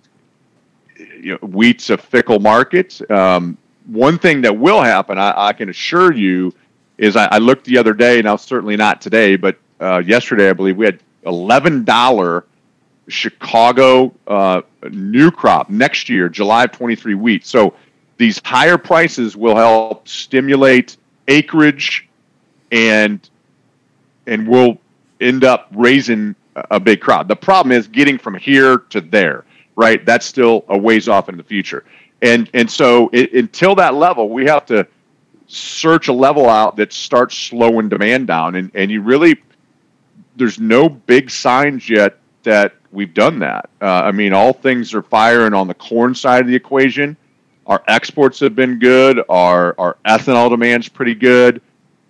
you 1.19 1.33
know, 1.33 1.47
wheat's 1.47 1.89
a 1.89 1.97
fickle 1.97 2.39
market. 2.39 3.01
Um, 3.11 3.57
one 3.85 4.17
thing 4.17 4.41
that 4.41 4.57
will 4.57 4.81
happen, 4.81 5.17
I, 5.17 5.47
I 5.47 5.53
can 5.53 5.69
assure 5.69 6.13
you, 6.13 6.53
is 6.97 7.15
I, 7.15 7.25
I, 7.25 7.37
looked 7.37 7.65
the 7.65 7.77
other 7.77 7.93
day, 7.93 8.19
and 8.19 8.27
I 8.27 8.31
was 8.33 8.41
certainly 8.41 8.75
not 8.75 9.01
today, 9.01 9.35
but 9.35 9.57
uh, 9.79 10.01
yesterday 10.05 10.49
I 10.49 10.53
believe 10.53 10.77
we 10.77 10.85
had 10.85 10.99
eleven 11.25 11.83
dollar 11.83 12.45
Chicago 13.07 14.13
uh, 14.27 14.61
new 14.91 15.31
crop 15.31 15.69
next 15.69 16.09
year, 16.09 16.29
July 16.29 16.65
of 16.65 16.71
twenty 16.71 16.95
three 16.95 17.15
wheat. 17.15 17.45
So 17.45 17.73
these 18.17 18.41
higher 18.43 18.77
prices 18.77 19.35
will 19.37 19.55
help 19.55 20.07
stimulate 20.07 20.97
acreage, 21.27 22.07
and 22.71 23.27
and 24.25 24.47
will 24.47 24.77
end 25.21 25.43
up 25.43 25.67
raising 25.73 26.35
a 26.55 26.79
big 26.79 27.01
crop. 27.01 27.27
The 27.27 27.35
problem 27.35 27.71
is 27.71 27.87
getting 27.87 28.17
from 28.17 28.35
here 28.35 28.79
to 28.89 29.01
there 29.01 29.45
right? 29.77 30.03
That's 30.05 30.25
still 30.25 30.65
a 30.67 30.77
ways 30.77 31.07
off 31.07 31.29
in 31.29 31.37
the 31.37 31.43
future. 31.43 31.85
And 32.21 32.49
and 32.53 32.69
so 32.69 33.09
it, 33.13 33.31
until 33.33 33.75
that 33.75 33.93
level, 33.93 34.27
we 34.27 34.45
have 34.47 34.65
to 34.65 34.85
search 35.45 36.09
a 36.09 36.13
level 36.13 36.49
out 36.49 36.75
that 36.75 36.91
starts 36.91 37.37
slowing 37.37 37.87
demand 37.87 38.27
down. 38.27 38.55
And 38.55 38.71
and 38.73 38.91
you 38.91 39.01
really 39.01 39.41
there's 40.35 40.59
no 40.59 40.89
big 40.89 41.29
signs 41.29 41.89
yet 41.89 42.17
that 42.43 42.75
we've 42.91 43.13
done 43.13 43.39
that. 43.39 43.69
Uh, 43.81 43.85
I 43.85 44.11
mean, 44.11 44.33
all 44.33 44.51
things 44.51 44.93
are 44.93 45.01
firing 45.01 45.53
on 45.53 45.67
the 45.67 45.73
corn 45.73 46.13
side 46.13 46.41
of 46.41 46.47
the 46.47 46.55
equation. 46.55 47.15
Our 47.67 47.83
exports 47.87 48.39
have 48.39 48.55
been 48.55 48.79
good. 48.79 49.21
Our 49.27 49.75
our 49.77 49.97
ethanol 50.05 50.49
demand's 50.49 50.87
pretty 50.87 51.15
good. 51.15 51.61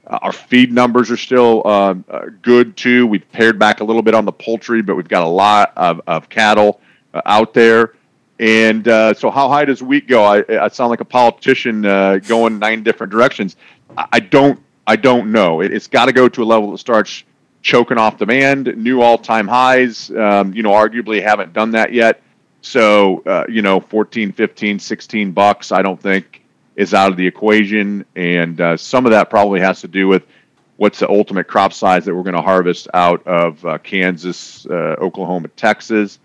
Uh, 0.06 0.20
our 0.22 0.32
feed 0.32 0.72
numbers 0.72 1.10
are 1.10 1.18
still 1.18 1.64
uh, 1.66 1.96
uh 2.10 2.26
good 2.44 2.78
too. 2.78 3.08
We've 3.08 3.30
pared 3.32 3.58
back 3.58 3.80
a 3.80 3.84
little 3.84 4.04
bit 4.04 4.14
on 4.14 4.26
the 4.26 4.32
poultry, 4.32 4.84
but 4.84 4.96
we've 4.96 5.08
got 5.08 5.24
a 5.24 5.30
lot 5.30 5.74
of, 5.76 6.00
of 6.06 6.30
cattle 6.30 6.80
uh, 7.14 7.22
out 7.26 7.56
there. 7.56 7.96
And 8.40 8.88
uh, 8.88 9.16
so, 9.16 9.32
how 9.32 9.50
high 9.50 9.66
does 9.66 9.82
wheat 9.82 10.08
go? 10.08 10.24
I, 10.24 10.44
I 10.64 10.68
sound 10.68 10.92
like 10.92 11.02
a 11.02 11.06
politician 11.06 11.86
uh, 11.86 12.20
going 12.20 12.60
nine 12.60 12.84
different 12.84 13.12
directions. 13.12 13.56
I 13.98 14.20
don't. 14.20 14.60
I 14.86 14.96
don't 14.96 15.32
know. 15.32 15.62
It, 15.62 15.72
has 15.72 15.88
got 15.88 16.06
to 16.06 16.14
go 16.14 16.30
to 16.30 16.44
a 16.44 16.46
level 16.46 16.72
that 16.72 16.78
starts 16.78 17.24
choking 17.62 17.98
off 17.98 18.18
demand, 18.18 18.74
new 18.78 19.02
all-time 19.02 19.48
highs. 19.48 20.12
Um, 20.12 20.54
you 20.54 20.64
know, 20.64 20.72
arguably 20.72 21.22
haven't 21.22 21.52
done 21.52 21.72
that 21.72 21.92
yet. 21.92 22.22
So, 22.62 23.24
uh, 23.26 23.46
you 23.48 23.62
know, 23.62 23.80
14, 23.80 24.34
15, 24.34 24.80
16 24.80 25.32
bucks, 25.32 25.72
I 25.72 25.82
don't 25.82 26.02
think 26.02 26.42
is 26.76 26.94
out 26.94 27.12
of 27.12 27.18
the 27.18 27.26
equation. 27.26 28.06
And 28.16 28.60
uh, 28.60 28.78
some 28.78 29.06
of 29.06 29.12
that 29.12 29.30
probably 29.30 29.60
has 29.62 29.82
to 29.82 29.88
do 29.88 30.08
with 30.08 30.24
what's 30.78 31.00
the 31.00 31.10
ultimate 31.10 31.48
crop 31.48 31.74
size 31.74 32.06
that 32.06 32.14
we're 32.14 32.24
going 32.24 32.36
to 32.36 32.42
harvest 32.42 32.88
out 32.94 33.26
of 33.26 33.64
uh, 33.66 33.78
Kansas, 33.80 34.66
uh, 34.68 34.96
Oklahoma, 35.00 35.48
Texas 35.50 36.20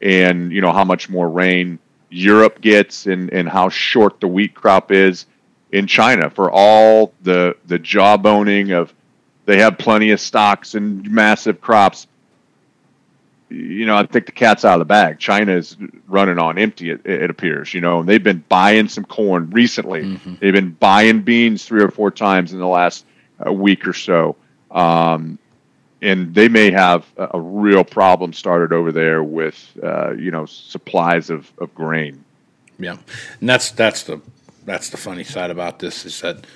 and 0.00 0.52
you 0.52 0.60
know 0.60 0.72
how 0.72 0.84
much 0.84 1.08
more 1.08 1.28
rain 1.28 1.78
Europe 2.10 2.60
gets 2.60 3.06
and, 3.06 3.32
and 3.32 3.48
how 3.48 3.68
short 3.68 4.20
the 4.20 4.28
wheat 4.28 4.54
crop 4.54 4.92
is 4.92 5.26
in 5.72 5.86
China 5.86 6.30
for 6.30 6.50
all 6.50 7.12
the 7.22 7.56
the 7.66 7.78
jawboning 7.78 8.76
of 8.76 8.92
they 9.46 9.58
have 9.58 9.78
plenty 9.78 10.10
of 10.10 10.20
stocks 10.20 10.74
and 10.74 11.08
massive 11.10 11.60
crops. 11.60 12.08
You 13.48 13.86
know, 13.86 13.96
I 13.96 14.04
think 14.06 14.26
the 14.26 14.32
cat's 14.32 14.64
out 14.64 14.74
of 14.74 14.80
the 14.80 14.86
bag. 14.86 15.18
China 15.18 15.52
is 15.52 15.76
running 16.08 16.38
on 16.38 16.58
empty. 16.58 16.90
It, 16.90 17.06
it 17.06 17.30
appears. 17.30 17.72
You 17.72 17.80
know, 17.80 18.00
and 18.00 18.08
they've 18.08 18.22
been 18.22 18.44
buying 18.48 18.88
some 18.88 19.04
corn 19.04 19.50
recently. 19.50 20.02
Mm-hmm. 20.02 20.34
They've 20.40 20.52
been 20.52 20.72
buying 20.72 21.22
beans 21.22 21.64
three 21.64 21.82
or 21.82 21.90
four 21.90 22.10
times 22.10 22.52
in 22.52 22.58
the 22.58 22.66
last 22.66 23.04
uh, 23.44 23.52
week 23.52 23.86
or 23.86 23.92
so. 23.92 24.36
Um, 24.70 25.38
and 26.02 26.34
they 26.34 26.48
may 26.48 26.70
have 26.70 27.06
a, 27.16 27.30
a 27.34 27.40
real 27.40 27.84
problem 27.84 28.32
started 28.32 28.72
over 28.72 28.92
there 28.92 29.22
with 29.22 29.76
uh, 29.82 30.12
you 30.12 30.30
know 30.30 30.46
supplies 30.46 31.30
of, 31.30 31.50
of 31.58 31.74
grain. 31.74 32.24
Yeah, 32.78 32.98
and 33.40 33.48
that's 33.48 33.70
that's 33.70 34.02
the 34.02 34.20
that's 34.64 34.90
the 34.90 34.96
funny 34.96 35.24
side 35.24 35.50
about 35.50 35.78
this 35.78 36.04
is 36.04 36.20
that 36.20 36.46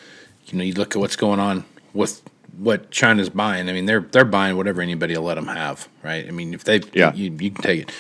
you 0.46 0.58
know 0.58 0.64
you 0.64 0.74
look 0.74 0.94
at 0.94 1.00
what's 1.00 1.16
going 1.16 1.40
on 1.40 1.64
with 1.94 2.22
what 2.56 2.90
China's 2.90 3.28
buying. 3.28 3.68
I 3.68 3.72
mean 3.72 3.86
they're 3.86 4.00
they're 4.00 4.24
buying 4.24 4.56
whatever 4.56 4.82
anybody 4.82 5.16
will 5.16 5.24
let 5.24 5.34
them 5.34 5.46
have, 5.46 5.88
right? 6.02 6.26
I 6.26 6.30
mean 6.30 6.54
if 6.54 6.64
they 6.64 6.80
yeah. 6.92 7.12
you, 7.14 7.36
you 7.38 7.50
can 7.50 7.62
take 7.62 7.82
it. 7.82 7.92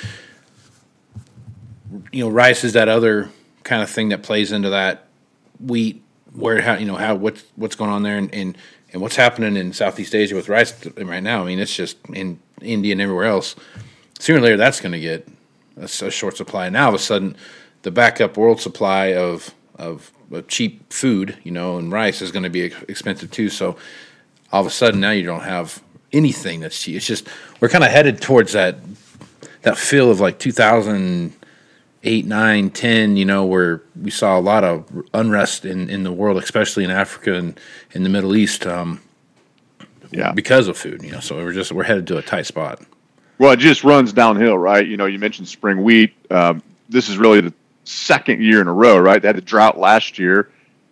You 2.12 2.24
know, 2.24 2.30
rice 2.30 2.64
is 2.64 2.74
that 2.74 2.88
other 2.88 3.30
kind 3.64 3.82
of 3.82 3.90
thing 3.90 4.10
that 4.10 4.22
plays 4.22 4.52
into 4.52 4.70
that 4.70 5.06
wheat 5.58 6.02
where 6.32 6.60
how 6.60 6.74
you 6.74 6.86
know 6.86 6.96
how 6.96 7.14
what's 7.14 7.44
what's 7.56 7.76
going 7.76 7.90
on 7.90 8.02
there 8.02 8.16
and, 8.16 8.32
and 8.34 8.56
and 8.92 9.02
what's 9.02 9.16
happening 9.16 9.56
in 9.56 9.72
Southeast 9.72 10.14
Asia 10.14 10.34
with 10.34 10.48
rice 10.48 10.74
right 10.96 11.22
now, 11.22 11.42
I 11.42 11.46
mean, 11.46 11.58
it's 11.58 11.74
just 11.74 11.96
in 12.12 12.40
India 12.60 12.92
and 12.92 13.00
everywhere 13.00 13.26
else. 13.26 13.54
Sooner 14.18 14.38
or 14.38 14.42
later, 14.42 14.56
that's 14.56 14.80
going 14.80 14.92
to 14.92 15.00
get 15.00 15.28
a, 15.76 15.84
a, 15.84 16.10
short 16.10 16.36
supply. 16.36 16.66
And 16.66 16.74
Now, 16.74 16.86
all 16.86 16.88
of 16.88 16.94
a 16.94 16.98
sudden, 16.98 17.36
the 17.82 17.90
backup 17.90 18.36
world 18.36 18.60
supply 18.60 19.14
of, 19.14 19.54
of, 19.76 20.12
of 20.32 20.48
cheap 20.48 20.92
food, 20.92 21.38
you 21.44 21.52
know, 21.52 21.78
and 21.78 21.92
rice 21.92 22.20
is 22.20 22.32
going 22.32 22.42
to 22.42 22.50
be 22.50 22.62
expensive 22.62 23.30
too. 23.30 23.48
So, 23.48 23.76
all 24.52 24.60
of 24.60 24.66
a 24.66 24.70
sudden, 24.70 25.00
now 25.00 25.10
you 25.10 25.24
don't 25.24 25.42
have 25.42 25.82
anything 26.12 26.60
that's 26.60 26.80
cheap. 26.80 26.96
It's 26.96 27.06
just 27.06 27.28
we're 27.60 27.68
kind 27.68 27.84
of 27.84 27.90
headed 27.90 28.20
towards 28.20 28.52
that 28.52 28.76
that 29.62 29.76
feel 29.76 30.10
of 30.10 30.20
like 30.20 30.38
2000 30.38 31.34
eight, 32.02 32.24
nine, 32.24 32.70
ten, 32.70 33.16
you 33.16 33.24
know, 33.24 33.44
where 33.44 33.82
we 34.00 34.10
saw 34.10 34.38
a 34.38 34.40
lot 34.40 34.64
of 34.64 34.86
unrest 35.12 35.64
in, 35.64 35.90
in 35.90 36.02
the 36.02 36.12
world, 36.12 36.42
especially 36.42 36.84
in 36.84 36.90
Africa 36.90 37.34
and 37.34 37.58
in 37.92 38.02
the 38.02 38.08
Middle 38.08 38.36
East, 38.36 38.66
um, 38.66 39.00
yeah, 40.10 40.32
because 40.32 40.68
of 40.68 40.76
food. 40.76 41.02
You 41.02 41.12
know, 41.12 41.20
so 41.20 41.36
we're 41.36 41.52
just 41.52 41.72
we're 41.72 41.84
headed 41.84 42.06
to 42.08 42.18
a 42.18 42.22
tight 42.22 42.46
spot. 42.46 42.82
Well, 43.38 43.52
it 43.52 43.58
just 43.58 43.84
runs 43.84 44.12
downhill, 44.12 44.58
right? 44.58 44.86
You 44.86 44.96
know, 44.96 45.06
you 45.06 45.18
mentioned 45.18 45.48
spring 45.48 45.82
wheat. 45.82 46.14
Um, 46.30 46.62
this 46.88 47.08
is 47.08 47.16
really 47.16 47.40
the 47.40 47.54
second 47.84 48.42
year 48.42 48.60
in 48.60 48.68
a 48.68 48.72
row, 48.72 48.98
right? 48.98 49.20
They 49.20 49.28
had 49.28 49.38
a 49.38 49.42
drought 49.42 49.78
last 49.78 50.18
year 50.18 50.50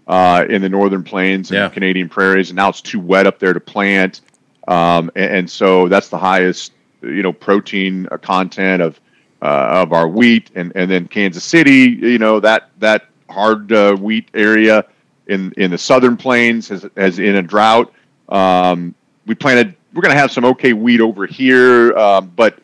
uh, 0.08 0.46
in 0.48 0.62
the 0.62 0.68
northern 0.68 1.04
plains 1.04 1.50
and 1.50 1.58
yeah. 1.58 1.68
Canadian 1.68 2.08
prairies, 2.08 2.48
and 2.50 2.56
now 2.56 2.70
it's 2.70 2.80
too 2.80 2.98
wet 2.98 3.26
up 3.26 3.38
there 3.38 3.52
to 3.52 3.60
plant. 3.60 4.22
Um, 4.66 5.10
and, 5.14 5.36
and, 5.36 5.50
so 5.50 5.88
that's 5.88 6.08
the 6.08 6.18
highest, 6.18 6.72
you 7.02 7.22
know, 7.22 7.32
protein 7.32 8.06
content 8.22 8.82
of 8.82 9.00
uh, 9.40 9.82
of 9.82 9.92
our 9.92 10.08
wheat, 10.08 10.50
and 10.54 10.72
and 10.74 10.90
then 10.90 11.06
Kansas 11.06 11.44
City, 11.44 11.96
you 12.00 12.18
know 12.18 12.40
that 12.40 12.70
that 12.78 13.06
hard 13.30 13.70
uh, 13.70 13.94
wheat 13.96 14.28
area 14.34 14.84
in 15.26 15.52
in 15.56 15.70
the 15.70 15.78
southern 15.78 16.16
plains 16.16 16.68
has 16.68 16.86
has 16.96 17.18
in 17.18 17.36
a 17.36 17.42
drought. 17.42 17.92
Um, 18.28 18.94
we 19.26 19.34
planted. 19.34 19.76
We're 19.94 20.02
going 20.02 20.14
to 20.14 20.20
have 20.20 20.32
some 20.32 20.44
okay 20.44 20.74
wheat 20.74 21.00
over 21.00 21.26
here, 21.26 21.96
um, 21.96 22.32
but 22.34 22.58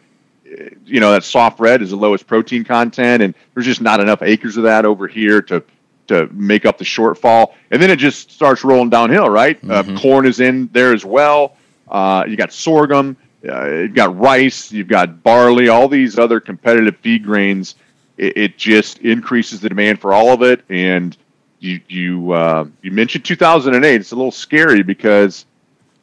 you 0.85 1.01
know 1.01 1.13
that 1.13 1.25
soft 1.25 1.61
red 1.61 1.81
is 1.81 1.91
the 1.91 1.97
lowest 1.97 2.27
protein 2.27 2.65
content, 2.65 3.23
and 3.23 3.35
there's 3.55 3.67
just 3.67 3.81
not 3.81 4.01
enough 4.01 4.23
acres 4.23 4.57
of 4.57 4.65
that 4.65 4.85
over 4.85 5.07
here 5.07 5.41
to 5.43 5.63
to 6.09 6.29
make 6.33 6.67
up 6.67 6.79
the 6.79 6.85
shortfall. 6.85 7.55
And 7.71 7.81
then 7.81 7.91
it 7.91 7.97
just 7.97 8.31
starts 8.31 8.65
rolling 8.65 8.91
downhill, 8.91 9.29
right? 9.29 9.59
Uh, 9.65 9.83
mm-hmm. 9.83 9.97
Uh, 9.97 10.01
corn 10.01 10.27
is 10.27 10.41
in 10.41 10.69
there 10.73 10.93
as 10.93 11.05
well. 11.05 11.57
Uh, 11.89 12.25
you 12.27 12.37
got 12.37 12.53
sorghum 12.53 13.17
uh, 13.49 13.69
you've 13.69 13.95
got 13.95 14.19
rice, 14.19 14.73
you've 14.73 14.89
got 14.89 15.23
barley, 15.23 15.69
all 15.69 15.89
these 15.89 16.19
other 16.19 16.41
competitive 16.41 16.97
feed 16.99 17.25
grains. 17.25 17.75
It, 18.17 18.37
it 18.37 18.59
just 18.59 18.99
increases 18.99 19.61
the 19.61 19.69
demand 19.69 20.01
for 20.01 20.13
all 20.13 20.33
of 20.33 20.43
it. 20.43 20.65
And 20.69 21.17
you 21.61 21.81
you 21.89 22.33
uh, 22.33 22.67
you 22.83 22.91
mentioned 22.91 23.25
2008. 23.25 23.95
It's 23.95 24.13
a 24.13 24.17
little 24.17 24.31
scary 24.31 24.83
because 24.83 25.47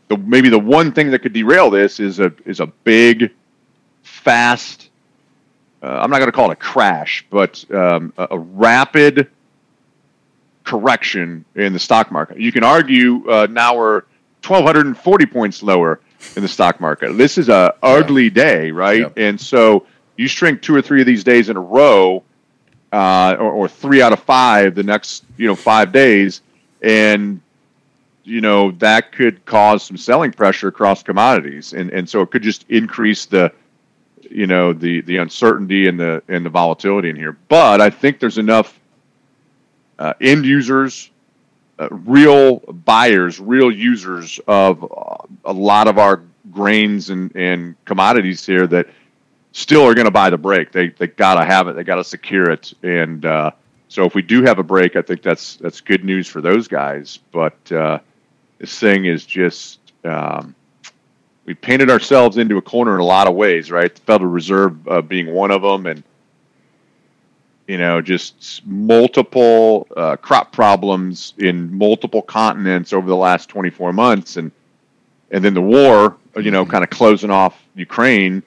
the, 0.08 0.18
maybe 0.18 0.50
the 0.50 0.60
one 0.60 0.92
thing 0.92 1.12
that 1.12 1.20
could 1.20 1.34
derail 1.34 1.70
this 1.70 2.00
is 2.00 2.20
a 2.20 2.32
is 2.46 2.60
a 2.60 2.68
big, 2.68 3.32
fast. 4.04 4.90
Uh, 5.82 5.88
I'm 5.88 6.12
not 6.12 6.20
going 6.20 6.28
to 6.28 6.32
call 6.32 6.52
it 6.52 6.54
a 6.54 6.58
crash, 6.58 7.26
but 7.32 7.66
um, 7.74 8.14
a, 8.18 8.28
a, 8.32 8.38
rapid 8.38 9.32
correction 10.64 11.46
in 11.56 11.74
the 11.74 11.80
stock 11.80 12.12
market. 12.12 12.40
You 12.40 12.52
can 12.52 12.64
argue 12.64 13.30
uh, 13.30 13.48
now 13.50 13.78
we're 13.78 14.04
1,240 14.46 15.26
points 15.28 15.64
lower 15.64 16.00
in 16.36 16.42
the 16.42 16.48
stock 16.48 16.80
market. 16.80 17.14
This 17.14 17.38
is 17.38 17.50
a 17.50 17.76
ugly 17.84 18.26
yeah. 18.26 18.30
day, 18.30 18.72
right? 18.72 19.02
Yep. 19.02 19.14
And 19.18 19.42
so 19.42 19.86
you 20.18 20.28
shrink 20.28 20.62
two 20.62 20.76
or 20.76 20.82
three 20.82 21.02
of 21.02 21.08
these 21.08 21.24
days 21.24 21.50
in 21.50 21.58
a 21.58 21.62
row, 21.62 22.24
uh, 22.92 23.36
or, 23.40 23.52
or, 23.52 23.68
three 23.68 24.02
out 24.02 24.12
of 24.12 24.20
five 24.20 24.76
the 24.76 24.84
next 24.84 25.24
you 25.38 25.48
know 25.48 25.56
five 25.56 25.94
days, 25.94 26.42
and 26.82 27.40
you 28.26 28.42
know 28.42 28.72
that 28.72 29.14
could 29.14 29.46
cause 29.46 29.82
some 29.84 29.96
selling 29.96 30.32
pressure 30.32 30.68
across 30.68 31.02
commodities, 31.02 31.72
and 31.74 31.90
and 31.92 32.10
so 32.10 32.22
it 32.22 32.32
could 32.32 32.44
just 32.44 32.66
increase 32.70 33.26
the 33.26 33.52
you 34.30 34.46
know 34.46 34.74
the 34.74 35.02
the 35.02 35.18
uncertainty 35.18 35.88
and 35.88 35.98
the 35.98 36.22
and 36.28 36.46
the 36.46 36.50
volatility 36.50 37.10
in 37.10 37.16
here. 37.16 37.38
But 37.48 37.80
I 37.80 37.90
think 37.90 38.20
there's 38.20 38.38
enough 38.38 38.78
uh, 40.00 40.14
end 40.22 40.46
users, 40.46 41.12
uh, 41.80 41.88
real 41.90 42.60
buyers, 42.60 43.40
real 43.40 43.72
users 43.72 44.40
of 44.48 44.84
uh, 44.84 45.16
a 45.46 45.54
lot 45.54 45.88
of 45.88 45.98
our 45.98 46.22
grains 46.52 47.10
and, 47.10 47.36
and 47.36 47.76
commodities 47.86 48.46
here 48.46 48.68
that 48.68 48.88
still 49.52 49.84
are 49.84 49.94
going 49.94 50.06
to 50.06 50.12
buy 50.12 50.30
the 50.30 50.38
break. 50.38 50.72
They 50.72 50.90
they 50.90 51.08
got 51.08 51.36
to 51.36 51.46
have 51.46 51.68
it. 51.68 51.76
They 51.76 51.84
got 51.84 51.96
to 51.96 52.04
secure 52.04 52.50
it. 52.50 52.74
And 52.84 53.26
uh, 53.26 53.52
so 53.88 54.06
if 54.06 54.16
we 54.16 54.22
do 54.22 54.44
have 54.44 54.60
a 54.60 54.64
break, 54.64 54.96
I 54.96 55.02
think 55.02 55.22
that's 55.22 55.58
that's 55.58 55.82
good 55.82 56.04
news 56.04 56.28
for 56.28 56.42
those 56.42 56.68
guys. 56.68 57.20
But 57.32 57.72
uh, 57.72 58.00
this 58.60 58.80
thing 58.80 59.06
is 59.06 59.26
just 59.26 59.80
um, 60.04 60.56
we 61.46 61.54
painted 61.54 61.90
ourselves 61.90 62.38
into 62.38 62.58
a 62.58 62.62
corner 62.62 62.96
in 62.96 63.02
a 63.02 63.06
lot 63.06 63.28
of 63.28 63.36
ways, 63.36 63.72
right? 63.72 63.94
The 63.94 64.02
Federal 64.02 64.32
Reserve 64.32 64.88
uh, 64.88 65.02
being 65.02 65.34
one 65.34 65.52
of 65.52 65.62
them, 65.62 65.86
and 65.86 66.04
you 67.72 67.78
know, 67.78 68.02
just 68.02 68.68
multiple 68.68 69.88
uh, 69.96 70.18
crop 70.18 70.52
problems 70.52 71.34
in 71.38 71.74
multiple 71.74 72.22
continents 72.22 72.92
over 72.92 73.08
the 73.08 73.16
last 73.16 73.48
24 73.48 73.94
months, 73.94 74.36
and 74.36 74.52
and 75.32 75.42
then 75.42 75.54
the 75.54 75.62
war, 75.62 76.18
you 76.36 76.52
know, 76.52 76.66
kind 76.66 76.84
of 76.84 76.90
closing 76.90 77.30
off 77.30 77.58
Ukraine, 77.76 78.44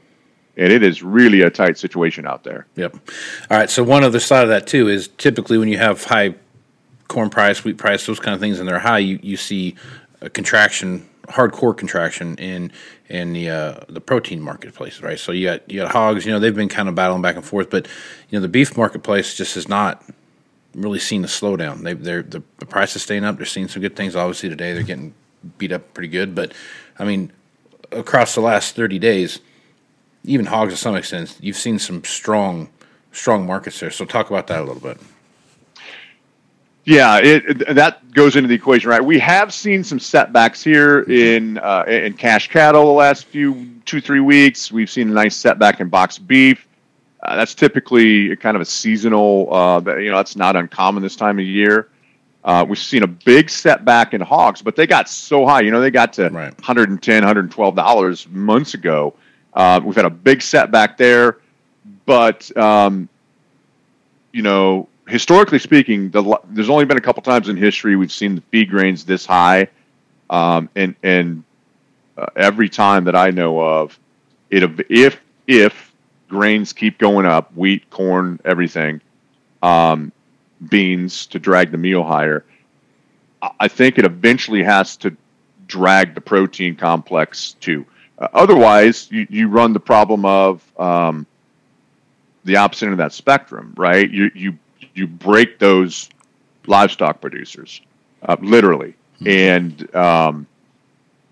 and 0.59 0.71
it 0.71 0.83
is 0.83 1.03
really 1.03 1.41
a 1.41 1.49
tight 1.49 1.79
situation 1.79 2.27
out 2.27 2.45
there. 2.45 2.67
Yep. 2.77 2.97
All 3.51 3.57
right. 3.57 3.71
So 3.71 3.83
one 3.83 4.05
other 4.05 4.21
side 4.21 4.43
of 4.43 4.51
that 4.51 4.67
too 4.67 4.91
is 4.91 5.09
typically 5.17 5.57
when 5.57 5.69
you 5.69 5.79
have 5.79 6.05
high 6.05 6.35
corn 7.09 7.31
price, 7.31 7.65
wheat 7.65 7.79
price, 7.79 8.05
those 8.05 8.21
kind 8.21 8.35
of 8.35 8.43
things, 8.43 8.61
and 8.61 8.69
they're 8.69 8.79
high, 8.79 8.99
you 8.99 9.19
you 9.23 9.39
see 9.39 9.75
a 10.21 10.29
contraction, 10.29 11.09
hardcore 11.29 11.77
contraction 11.77 12.37
in 12.37 12.73
in 13.09 13.33
the 13.33 13.51
uh, 13.51 13.81
the 13.89 14.01
protein 14.01 14.41
marketplace, 14.41 15.01
right? 15.01 15.19
So 15.19 15.33
you 15.33 15.47
got 15.47 15.71
you 15.71 15.81
got 15.81 15.93
hogs. 15.93 16.25
You 16.25 16.33
know 16.33 16.39
they've 16.39 16.55
been 16.55 16.69
kind 16.69 16.89
of 16.89 16.95
battling 16.95 17.23
back 17.23 17.37
and 17.37 17.45
forth, 17.45 17.71
but 17.71 17.87
you 18.29 18.39
know 18.39 18.43
the 18.43 18.49
beef 18.49 18.77
marketplace 18.77 19.35
just 19.35 19.55
has 19.55 19.69
not 19.69 20.05
really 20.75 20.99
seen 20.99 21.25
a 21.25 21.29
slowdown. 21.29 21.83
They 21.83 21.95
they're 21.95 22.23
the, 22.23 22.43
the 22.59 22.67
price 22.67 22.97
is 22.97 23.03
staying 23.03 23.25
up. 23.25 23.37
They're 23.37 23.47
seeing 23.47 23.69
some 23.69 23.83
good 23.83 23.97
things. 23.97 24.17
Obviously 24.17 24.49
today 24.49 24.73
they're 24.73 24.83
getting 24.83 25.15
beat 25.59 25.73
up 25.73 25.95
pretty 25.95 26.09
good, 26.09 26.35
but 26.35 26.53
I 26.99 27.05
mean 27.05 27.33
across 27.93 28.35
the 28.35 28.41
last 28.41 28.75
thirty 28.75 28.99
days, 28.99 29.41
even 30.25 30.47
hogs 30.47 30.73
to 30.73 30.77
some 30.79 30.97
extent, 30.97 31.37
you've 31.41 31.57
seen 31.57 31.79
some 31.79 32.05
strong 32.05 32.69
strong 33.13 33.47
markets 33.47 33.81
there. 33.81 33.91
So 33.91 34.05
talk 34.05 34.31
about 34.31 34.49
that 34.49 34.61
a 34.61 34.65
little 34.65 34.83
bit. 34.83 34.99
Yeah, 36.85 37.19
it, 37.19 37.63
it, 37.63 37.75
that 37.75 38.13
goes 38.13 38.37
into 38.37 38.49
the 38.49 38.55
equation, 38.55 38.91
right? 38.91 39.03
We 39.03 39.19
have 39.19 39.55
seen 39.55 39.83
some 39.83 39.99
setbacks 39.99 40.63
here 40.63 41.01
in 41.01 41.57
uh, 41.59 41.85
in 41.89 42.13
cash 42.15 42.51
cattle 42.51 42.85
the 42.85 42.93
last 42.93 43.25
few 43.25 43.81
two 43.87 44.01
three 44.01 44.21
weeks. 44.21 44.71
We've 44.71 44.91
seen 44.91 45.09
a 45.11 45.13
nice 45.13 45.35
setback 45.35 45.81
in 45.81 45.89
box 45.89 46.19
beef. 46.19 46.67
Uh, 47.23 47.37
that's 47.37 47.55
typically 47.55 48.37
kind 48.37 48.55
of 48.55 48.61
a 48.61 48.67
seasonal. 48.67 49.53
Uh, 49.53 49.97
you 49.97 50.11
know, 50.11 50.19
that's 50.19 50.37
not 50.37 50.57
uncommon 50.57 51.03
this 51.03 51.17
time 51.17 51.39
of 51.39 51.47
year. 51.47 51.89
Uh, 52.45 52.67
we've 52.69 52.79
seen 52.79 53.03
a 53.03 53.07
big 53.07 53.49
setback 53.49 54.13
in 54.13 54.21
hogs, 54.21 54.61
but 54.61 54.77
they 54.77 54.87
got 54.87 55.09
so 55.09 55.47
high. 55.47 55.63
You 55.63 55.71
know, 55.71 55.81
they 55.81 55.91
got 55.91 56.13
to 56.15 56.29
right. 56.29 56.55
110 56.59 57.23
112 57.23 57.75
dollars 57.75 58.29
months 58.29 58.75
ago. 58.75 59.15
Uh, 59.55 59.81
we've 59.83 59.97
had 59.97 60.05
a 60.05 60.11
big 60.11 60.43
setback 60.43 60.99
there, 60.99 61.39
but 62.05 62.55
um, 62.59 63.09
you 64.33 64.43
know 64.43 64.87
historically 65.07 65.59
speaking, 65.59 66.11
the, 66.11 66.41
there's 66.49 66.71
only 66.71 66.85
been 66.85 66.97
a 66.97 67.03
couple 67.03 67.23
times 67.23 67.49
in 67.49 67.57
history 67.57 67.97
we've 67.97 68.13
seen 68.13 68.37
the 68.37 68.41
feed 68.43 68.71
grains 68.71 69.05
this 69.05 69.27
high, 69.27 69.69
um, 70.31 70.69
and 70.75 70.95
and 71.03 71.45
uh, 72.17 72.27
every 72.37 72.69
time 72.69 73.05
that 73.05 73.17
I 73.17 73.31
know 73.31 73.61
of, 73.61 73.99
it 74.51 74.63
if 74.91 75.21
if 75.47 75.93
grains 76.29 76.73
keep 76.73 76.99
going 76.99 77.27
up, 77.27 77.55
wheat, 77.55 77.89
corn, 77.91 78.41
everything, 78.45 79.01
um, 79.63 80.13
beans 80.69 81.27
to 81.27 81.39
drag 81.39 81.71
the 81.71 81.79
meal 81.79 82.03
higher, 82.03 82.45
I 83.61 83.69
think 83.69 83.99
it 83.99 84.05
eventually 84.05 84.63
has 84.63 84.97
to 84.99 85.17
drag 85.67 86.15
the 86.15 86.21
protein 86.21 86.77
complex 86.77 87.53
too. 87.61 87.85
Uh, 88.19 88.29
otherwise, 88.33 89.09
you, 89.11 89.27
you 89.29 89.49
run 89.49 89.73
the 89.73 89.81
problem 89.81 90.25
of 90.25 90.63
um, 90.79 91.27
the 92.45 92.57
opposite 92.57 92.87
end 92.87 92.93
of 92.93 92.99
that 92.99 93.13
spectrum, 93.13 93.75
right? 93.77 94.09
You 94.11 94.31
you 94.35 94.59
you 94.95 95.07
break 95.07 95.59
those 95.59 96.09
livestock 96.67 97.21
producers, 97.21 97.81
uh, 98.23 98.37
literally, 98.41 98.95
mm-hmm. 99.21 99.29
and 99.29 99.95
um, 99.95 100.47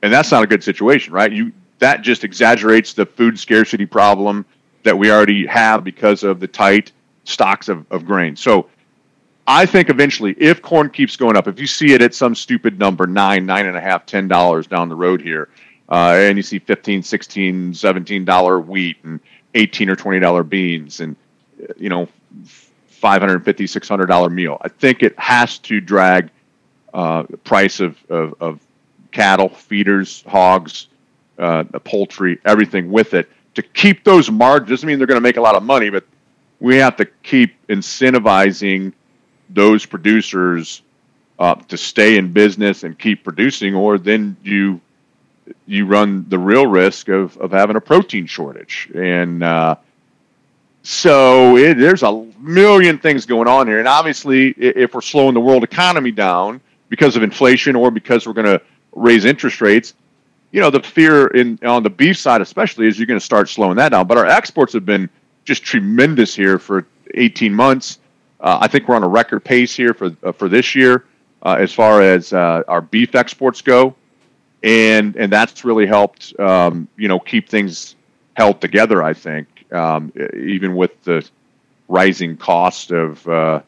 and 0.02 0.12
that's 0.12 0.30
not 0.30 0.42
a 0.42 0.46
good 0.46 0.62
situation, 0.62 1.12
right? 1.12 1.32
You 1.32 1.52
that 1.78 2.02
just 2.02 2.24
exaggerates 2.24 2.92
the 2.92 3.06
food 3.06 3.38
scarcity 3.38 3.86
problem 3.86 4.44
that 4.82 4.96
we 4.96 5.10
already 5.10 5.46
have 5.46 5.84
because 5.84 6.22
of 6.22 6.40
the 6.40 6.46
tight 6.46 6.92
stocks 7.24 7.68
of, 7.68 7.84
of 7.90 8.04
grain. 8.04 8.36
So 8.36 8.68
I 9.46 9.66
think 9.66 9.90
eventually, 9.90 10.34
if 10.38 10.62
corn 10.62 10.90
keeps 10.90 11.16
going 11.16 11.36
up, 11.36 11.48
if 11.48 11.58
you 11.58 11.66
see 11.66 11.92
it 11.92 12.02
at 12.02 12.14
some 12.14 12.34
stupid 12.34 12.78
number, 12.78 13.06
nine, 13.06 13.46
nine 13.46 13.66
and 13.66 13.76
a 13.76 13.80
half, 13.80 14.06
ten 14.06 14.28
dollars 14.28 14.66
down 14.66 14.88
the 14.88 14.94
road 14.94 15.20
here, 15.20 15.48
uh, 15.88 16.14
and 16.16 16.36
you 16.36 16.42
see 16.42 16.58
15, 16.58 17.02
16, 17.02 17.74
17 17.74 18.24
dollar 18.24 18.60
wheat 18.60 18.98
and 19.04 19.20
18 19.54 19.90
or 19.90 19.96
20 19.96 20.20
dollar 20.20 20.42
beans 20.42 21.00
and 21.00 21.16
you 21.76 21.88
know 21.88 22.08
550 23.02 23.66
600 23.66 24.06
dollar 24.06 24.30
meal. 24.30 24.58
I 24.62 24.68
think 24.68 25.02
it 25.02 25.18
has 25.18 25.58
to 25.58 25.80
drag 25.80 26.30
uh, 26.94 27.24
the 27.28 27.36
price 27.36 27.80
of, 27.80 27.98
of, 28.08 28.34
of, 28.40 28.60
cattle 29.10 29.50
feeders 29.50 30.24
hogs 30.26 30.86
uh, 31.38 31.64
poultry 31.84 32.38
everything 32.46 32.90
with 32.90 33.12
it. 33.12 33.28
To 33.56 33.62
keep 33.62 34.04
those 34.04 34.30
margins 34.30 34.70
doesn't 34.70 34.86
mean 34.86 34.96
they're 34.96 35.06
going 35.06 35.20
to 35.20 35.28
make 35.28 35.36
a 35.36 35.40
lot 35.42 35.54
of 35.54 35.62
money 35.62 35.90
but 35.90 36.04
we 36.60 36.76
have 36.76 36.96
to 36.96 37.04
keep 37.22 37.54
incentivizing 37.66 38.94
those 39.50 39.84
producers 39.84 40.80
uh, 41.38 41.56
to 41.56 41.76
stay 41.76 42.16
in 42.16 42.32
business 42.32 42.84
and 42.84 42.98
keep 42.98 43.22
producing 43.22 43.74
or 43.74 43.98
then 43.98 44.34
you 44.42 44.80
you 45.66 45.84
run 45.86 46.24
the 46.28 46.38
real 46.38 46.66
risk 46.66 47.08
of, 47.08 47.36
of 47.36 47.50
having 47.50 47.76
a 47.76 47.80
protein 47.80 48.26
shortage. 48.26 48.90
And 48.94 49.42
uh, 49.42 49.76
so 50.82 51.56
it, 51.56 51.78
there's 51.78 52.02
a 52.02 52.26
million 52.38 52.98
things 52.98 53.24
going 53.24 53.48
on 53.48 53.66
here, 53.66 53.78
and 53.78 53.88
obviously, 53.88 54.48
if 54.50 54.94
we're 54.94 55.00
slowing 55.00 55.34
the 55.34 55.40
world 55.40 55.62
economy 55.62 56.10
down 56.10 56.60
because 56.88 57.16
of 57.16 57.22
inflation 57.22 57.76
or 57.76 57.90
because 57.90 58.26
we're 58.26 58.32
going 58.32 58.46
to 58.46 58.60
raise 58.94 59.24
interest 59.24 59.60
rates, 59.60 59.94
you 60.50 60.60
know, 60.60 60.70
the 60.70 60.82
fear 60.82 61.28
in 61.28 61.58
on 61.64 61.82
the 61.82 61.90
beef 61.90 62.18
side, 62.18 62.40
especially, 62.40 62.86
is 62.86 62.98
you're 62.98 63.06
going 63.06 63.18
to 63.18 63.24
start 63.24 63.48
slowing 63.48 63.76
that 63.76 63.90
down. 63.90 64.06
But 64.06 64.18
our 64.18 64.26
exports 64.26 64.72
have 64.72 64.84
been 64.84 65.08
just 65.44 65.62
tremendous 65.62 66.34
here 66.34 66.58
for 66.58 66.86
18 67.14 67.54
months. 67.54 67.98
Uh, 68.40 68.58
I 68.60 68.68
think 68.68 68.88
we're 68.88 68.96
on 68.96 69.04
a 69.04 69.08
record 69.08 69.44
pace 69.44 69.74
here 69.74 69.94
for 69.94 70.14
uh, 70.22 70.32
for 70.32 70.48
this 70.48 70.74
year 70.74 71.04
uh, 71.42 71.56
as 71.58 71.72
far 71.72 72.02
as 72.02 72.32
uh, 72.32 72.62
our 72.66 72.80
beef 72.80 73.14
exports 73.14 73.62
go, 73.62 73.94
and 74.62 75.14
and 75.16 75.32
that's 75.32 75.64
really 75.64 75.86
helped 75.86 76.38
um, 76.40 76.88
you 76.96 77.08
know 77.08 77.20
keep 77.20 77.48
things 77.48 77.94
held 78.34 78.60
together. 78.60 79.02
I 79.02 79.14
think 79.14 79.46
um, 79.72 80.12
even 80.34 80.76
with 80.76 81.02
the 81.04 81.28
rising 81.88 82.36
cost 82.36 82.90
of 82.90 83.26
uh, 83.28 83.62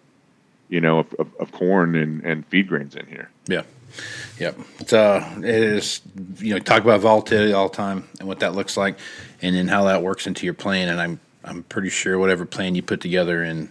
you 0.69 0.81
know 0.81 1.01
of, 1.01 1.14
of, 1.14 1.35
of, 1.40 1.53
corn 1.53 1.95
and, 1.95 2.25
and 2.25 2.47
feed 2.47 2.69
grains 2.69 2.95
in 2.95 3.07
here. 3.07 3.31
Yeah, 3.47 3.62
yep. 4.38 4.59
It's 4.79 4.93
uh, 4.93 5.35
it 5.38 5.45
is 5.45 6.01
you 6.38 6.55
know 6.55 6.61
talk 6.61 6.83
about 6.83 7.01
volatility 7.01 7.53
all 7.53 7.69
the 7.69 7.77
time 7.77 8.09
and 8.19 8.29
what 8.29 8.40
that 8.40 8.55
looks 8.55 8.77
like, 8.77 8.99
and 9.43 9.55
then 9.55 9.69
how 9.69 9.85
that 9.85 10.03
works 10.03 10.27
into 10.27 10.45
your 10.45 10.55
plan. 10.55 10.88
And 10.88 11.01
I'm 11.01 11.21
I'm 11.45 11.62
pretty 11.64 11.90
sure 11.90 12.19
whatever 12.19 12.45
plan 12.45 12.75
you 12.75 12.83
put 12.83 13.01
together 13.01 13.43
in 13.43 13.71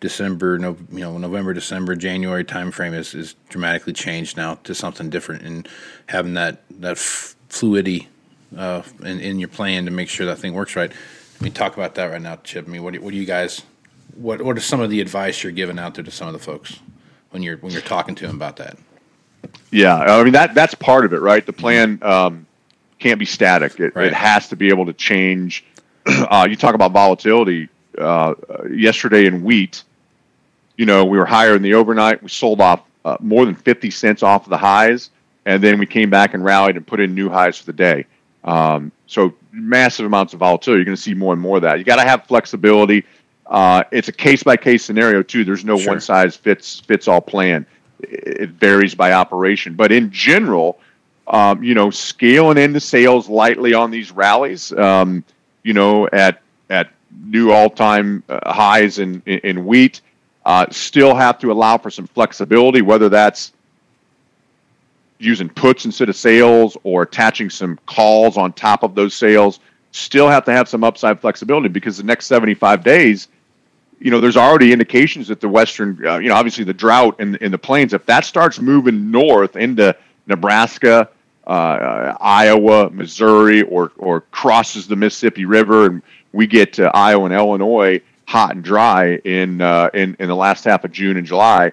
December, 0.00 0.58
no, 0.58 0.76
you 0.92 1.00
know, 1.00 1.16
November, 1.16 1.54
December, 1.54 1.96
January 1.96 2.44
timeframe 2.44 2.94
is, 2.94 3.14
is 3.14 3.34
dramatically 3.48 3.92
changed 3.92 4.36
now 4.36 4.56
to 4.64 4.74
something 4.74 5.10
different, 5.10 5.42
and 5.42 5.68
having 6.06 6.34
that 6.34 6.62
that 6.80 6.92
f- 6.92 7.34
fluidity 7.48 8.08
uh, 8.56 8.82
in, 9.00 9.20
in 9.20 9.38
your 9.38 9.48
plan 9.48 9.84
to 9.86 9.90
make 9.90 10.08
sure 10.08 10.26
that 10.26 10.38
thing 10.38 10.52
works 10.52 10.76
right. 10.76 10.92
I 11.40 11.44
mean, 11.44 11.52
talk 11.52 11.76
about 11.76 11.94
that 11.96 12.06
right 12.06 12.22
now, 12.22 12.36
Chip. 12.36 12.66
I 12.66 12.70
mean, 12.70 12.82
what 12.82 12.94
do, 12.94 13.00
what 13.00 13.10
do 13.10 13.16
you 13.16 13.26
guys, 13.26 13.62
what 14.14 14.40
what 14.42 14.56
are 14.56 14.60
some 14.60 14.80
of 14.80 14.90
the 14.90 15.00
advice 15.00 15.42
you're 15.42 15.52
giving 15.52 15.78
out 15.78 15.94
there 15.94 16.04
to 16.04 16.10
some 16.10 16.26
of 16.26 16.32
the 16.32 16.38
folks 16.38 16.80
when 17.30 17.42
you're 17.42 17.58
when 17.58 17.72
you're 17.72 17.82
talking 17.82 18.14
to 18.14 18.26
them 18.26 18.36
about 18.36 18.56
that? 18.56 18.78
Yeah, 19.70 19.96
I 19.96 20.22
mean 20.22 20.32
that 20.32 20.54
that's 20.54 20.74
part 20.74 21.04
of 21.04 21.12
it, 21.12 21.20
right? 21.20 21.44
The 21.44 21.52
plan 21.52 21.98
um, 22.02 22.46
can't 22.98 23.18
be 23.18 23.26
static. 23.26 23.78
It, 23.78 23.94
right. 23.94 24.06
it 24.06 24.14
has 24.14 24.48
to 24.48 24.56
be 24.56 24.68
able 24.68 24.86
to 24.86 24.92
change. 24.92 25.64
Uh, 26.06 26.46
you 26.48 26.54
talk 26.54 26.76
about 26.76 26.92
volatility. 26.92 27.68
Uh, 27.98 28.34
yesterday 28.70 29.26
in 29.26 29.42
wheat, 29.42 29.82
you 30.76 30.86
know, 30.86 31.04
we 31.04 31.18
were 31.18 31.26
higher 31.26 31.56
in 31.56 31.62
the 31.62 31.74
overnight. 31.74 32.22
We 32.22 32.28
sold 32.28 32.60
off 32.60 32.82
uh, 33.04 33.16
more 33.18 33.44
than 33.44 33.56
fifty 33.56 33.90
cents 33.90 34.22
off 34.22 34.44
of 34.44 34.50
the 34.50 34.56
highs, 34.56 35.10
and 35.46 35.60
then 35.60 35.80
we 35.80 35.86
came 35.86 36.08
back 36.08 36.32
and 36.32 36.44
rallied 36.44 36.76
and 36.76 36.86
put 36.86 37.00
in 37.00 37.12
new 37.12 37.28
highs 37.28 37.58
for 37.58 37.66
the 37.66 37.72
day. 37.72 38.06
Um, 38.46 38.92
so 39.06 39.34
massive 39.52 40.06
amounts 40.06 40.32
of 40.32 40.40
volatility. 40.40 40.78
You're 40.78 40.84
going 40.86 40.96
to 40.96 41.02
see 41.02 41.14
more 41.14 41.32
and 41.32 41.42
more 41.42 41.56
of 41.56 41.62
that. 41.62 41.78
You 41.78 41.84
got 41.84 41.96
to 41.96 42.08
have 42.08 42.24
flexibility. 42.24 43.04
Uh, 43.46 43.84
it's 43.90 44.08
a 44.08 44.12
case 44.12 44.42
by 44.42 44.56
case 44.56 44.84
scenario 44.84 45.22
too. 45.22 45.44
There's 45.44 45.64
no 45.64 45.78
sure. 45.78 45.92
one 45.92 46.00
size 46.00 46.36
fits 46.36 46.80
fits 46.80 47.08
all 47.08 47.20
plan. 47.20 47.66
It 48.00 48.50
varies 48.50 48.94
by 48.94 49.12
operation, 49.12 49.74
but 49.74 49.90
in 49.90 50.10
general, 50.10 50.78
um, 51.28 51.62
you 51.62 51.74
know, 51.74 51.90
scaling 51.90 52.58
into 52.58 52.80
sales 52.80 53.28
lightly 53.28 53.74
on 53.74 53.90
these 53.90 54.12
rallies. 54.12 54.72
Um, 54.72 55.24
you 55.62 55.72
know, 55.72 56.08
at 56.12 56.42
at 56.70 56.90
new 57.24 57.50
all-time 57.50 58.22
uh, 58.28 58.52
highs 58.52 58.98
in, 58.98 59.22
in, 59.26 59.38
in 59.40 59.66
wheat. 59.66 60.00
Uh, 60.44 60.66
still 60.70 61.14
have 61.14 61.38
to 61.40 61.50
allow 61.50 61.76
for 61.76 61.90
some 61.90 62.06
flexibility, 62.06 62.82
whether 62.82 63.08
that's 63.08 63.52
using 65.18 65.48
puts 65.48 65.84
instead 65.84 66.08
of 66.08 66.16
sales 66.16 66.76
or 66.82 67.02
attaching 67.02 67.50
some 67.50 67.78
calls 67.86 68.36
on 68.36 68.52
top 68.52 68.82
of 68.82 68.94
those 68.94 69.14
sales. 69.14 69.60
Still 69.92 70.28
have 70.28 70.44
to 70.44 70.52
have 70.52 70.68
some 70.68 70.84
upside 70.84 71.20
flexibility 71.20 71.68
because 71.68 71.96
the 71.96 72.02
next 72.02 72.26
75 72.26 72.84
days, 72.84 73.28
you 73.98 74.10
know, 74.10 74.20
there's 74.20 74.36
already 74.36 74.72
indications 74.72 75.28
that 75.28 75.40
the 75.40 75.48
western, 75.48 76.04
uh, 76.06 76.18
you 76.18 76.28
know, 76.28 76.34
obviously 76.34 76.64
the 76.64 76.74
drought 76.74 77.18
in 77.18 77.36
in 77.36 77.50
the 77.50 77.58
plains, 77.58 77.94
if 77.94 78.04
that 78.06 78.24
starts 78.24 78.60
moving 78.60 79.10
north 79.10 79.56
into 79.56 79.96
Nebraska, 80.26 81.08
uh, 81.46 82.14
Iowa, 82.20 82.90
Missouri, 82.90 83.62
or 83.62 83.92
or 83.96 84.20
crosses 84.20 84.86
the 84.86 84.96
Mississippi 84.96 85.46
River, 85.46 85.86
and 85.86 86.02
we 86.32 86.46
get 86.46 86.74
to 86.74 86.94
Iowa 86.94 87.24
and 87.24 87.34
Illinois 87.34 88.02
hot 88.26 88.54
and 88.54 88.62
dry 88.62 89.16
in 89.24 89.60
uh, 89.60 89.88
in 89.94 90.16
in 90.18 90.28
the 90.28 90.36
last 90.36 90.64
half 90.64 90.84
of 90.84 90.92
June 90.92 91.16
and 91.16 91.26
July. 91.26 91.72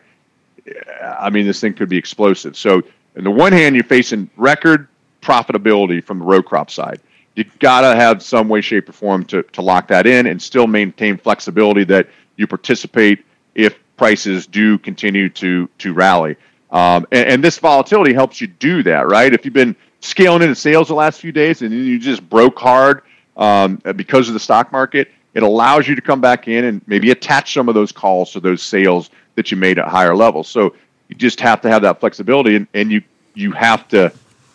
I 1.04 1.30
mean, 1.30 1.46
this 1.46 1.60
thing 1.60 1.74
could 1.74 1.90
be 1.90 1.98
explosive. 1.98 2.56
So, 2.56 2.84
on 3.18 3.24
the 3.24 3.32
one 3.32 3.52
hand, 3.54 3.76
you're 3.76 3.84
facing 3.84 4.30
record 4.38 4.88
profitability 5.22 6.04
from 6.04 6.20
the 6.20 6.26
row 6.26 6.44
crop 6.44 6.70
side 6.70 7.00
you 7.36 7.46
got 7.60 7.82
to 7.82 7.96
have 7.96 8.22
some 8.22 8.48
way, 8.48 8.62
shape, 8.62 8.90
or 8.90 8.94
form 8.94 9.26
to, 9.26 9.44
to 9.44 9.62
lock 9.62 9.88
that 9.88 10.06
in 10.06 10.28
and 10.28 10.42
still 10.42 10.68
maintain 10.68 11.18
flexibility 11.18 11.84
that 11.86 12.08
you 12.36 12.48
participate 12.48 13.26
if 13.56 13.78
prices 13.98 14.48
do 14.48 14.78
continue 14.78 15.30
to 15.30 15.70
to 15.80 15.94
rally. 15.94 16.36
Um, 16.72 17.06
and, 17.12 17.30
and, 17.30 17.44
this 17.44 17.60
volatility 17.60 18.14
helps 18.14 18.42
you 18.42 18.48
do 18.48 18.82
that, 18.84 19.08
right? 19.08 19.32
If 19.32 19.46
you've 19.46 19.54
been 19.54 19.76
scaling 20.00 20.42
into 20.42 20.56
sales 20.56 20.88
the 20.88 20.96
last 20.96 21.22
few 21.22 21.32
days 21.32 21.62
and 21.62 21.72
you 21.72 22.00
just 22.00 22.28
broke 22.28 22.58
hard 22.58 23.04
um, 23.38 23.76
because 23.96 24.28
of 24.28 24.34
the 24.34 24.40
stock 24.40 24.72
market, 24.72 25.12
it 25.36 25.44
allows 25.44 25.88
you 25.88 25.94
to 25.94 26.02
come 26.02 26.20
back 26.20 26.48
in 26.48 26.66
and 26.66 26.82
maybe 26.88 27.12
attach 27.12 27.54
some 27.54 27.70
of 27.70 27.76
those 27.76 27.92
calls 27.92 28.32
to 28.32 28.40
those 28.40 28.64
sales 28.64 29.12
that 29.36 29.52
you 29.52 29.58
made 29.58 29.78
at 29.78 29.88
higher 29.88 30.16
levels. 30.16 30.48
So 30.48 30.76
you 31.14 31.20
just 31.20 31.40
have 31.42 31.62
to 31.62 31.70
have 31.70 31.84
that 31.84 32.00
flexibility, 32.00 32.56
and, 32.56 32.68
and 32.74 32.92
you 32.92 33.04
you 33.36 33.52
have 33.52 33.88
to 33.90 34.12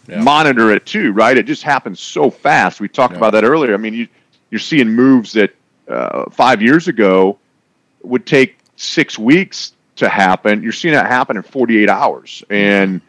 yeah. 0.08 0.20
monitor 0.20 0.72
it 0.72 0.84
too, 0.86 1.12
right? 1.12 1.36
It 1.36 1.46
just 1.46 1.62
happens 1.62 2.00
so 2.00 2.30
fast. 2.30 2.80
We 2.80 2.88
talked 2.88 3.12
yeah. 3.12 3.18
about 3.18 3.32
that 3.34 3.44
earlier. 3.44 3.74
I 3.74 3.76
mean, 3.76 3.94
you 3.94 4.08
you're 4.50 4.58
seeing 4.58 4.88
moves 4.88 5.32
that 5.34 5.54
uh, 5.88 6.28
five 6.30 6.60
years 6.60 6.88
ago 6.88 7.38
would 8.02 8.26
take 8.26 8.58
six 8.74 9.18
weeks 9.18 9.72
to 9.96 10.08
happen. 10.08 10.62
You're 10.62 10.72
seeing 10.72 10.94
that 10.94 11.06
happen 11.06 11.36
in 11.36 11.44
48 11.44 11.88
hours, 11.88 12.42
and 12.50 13.00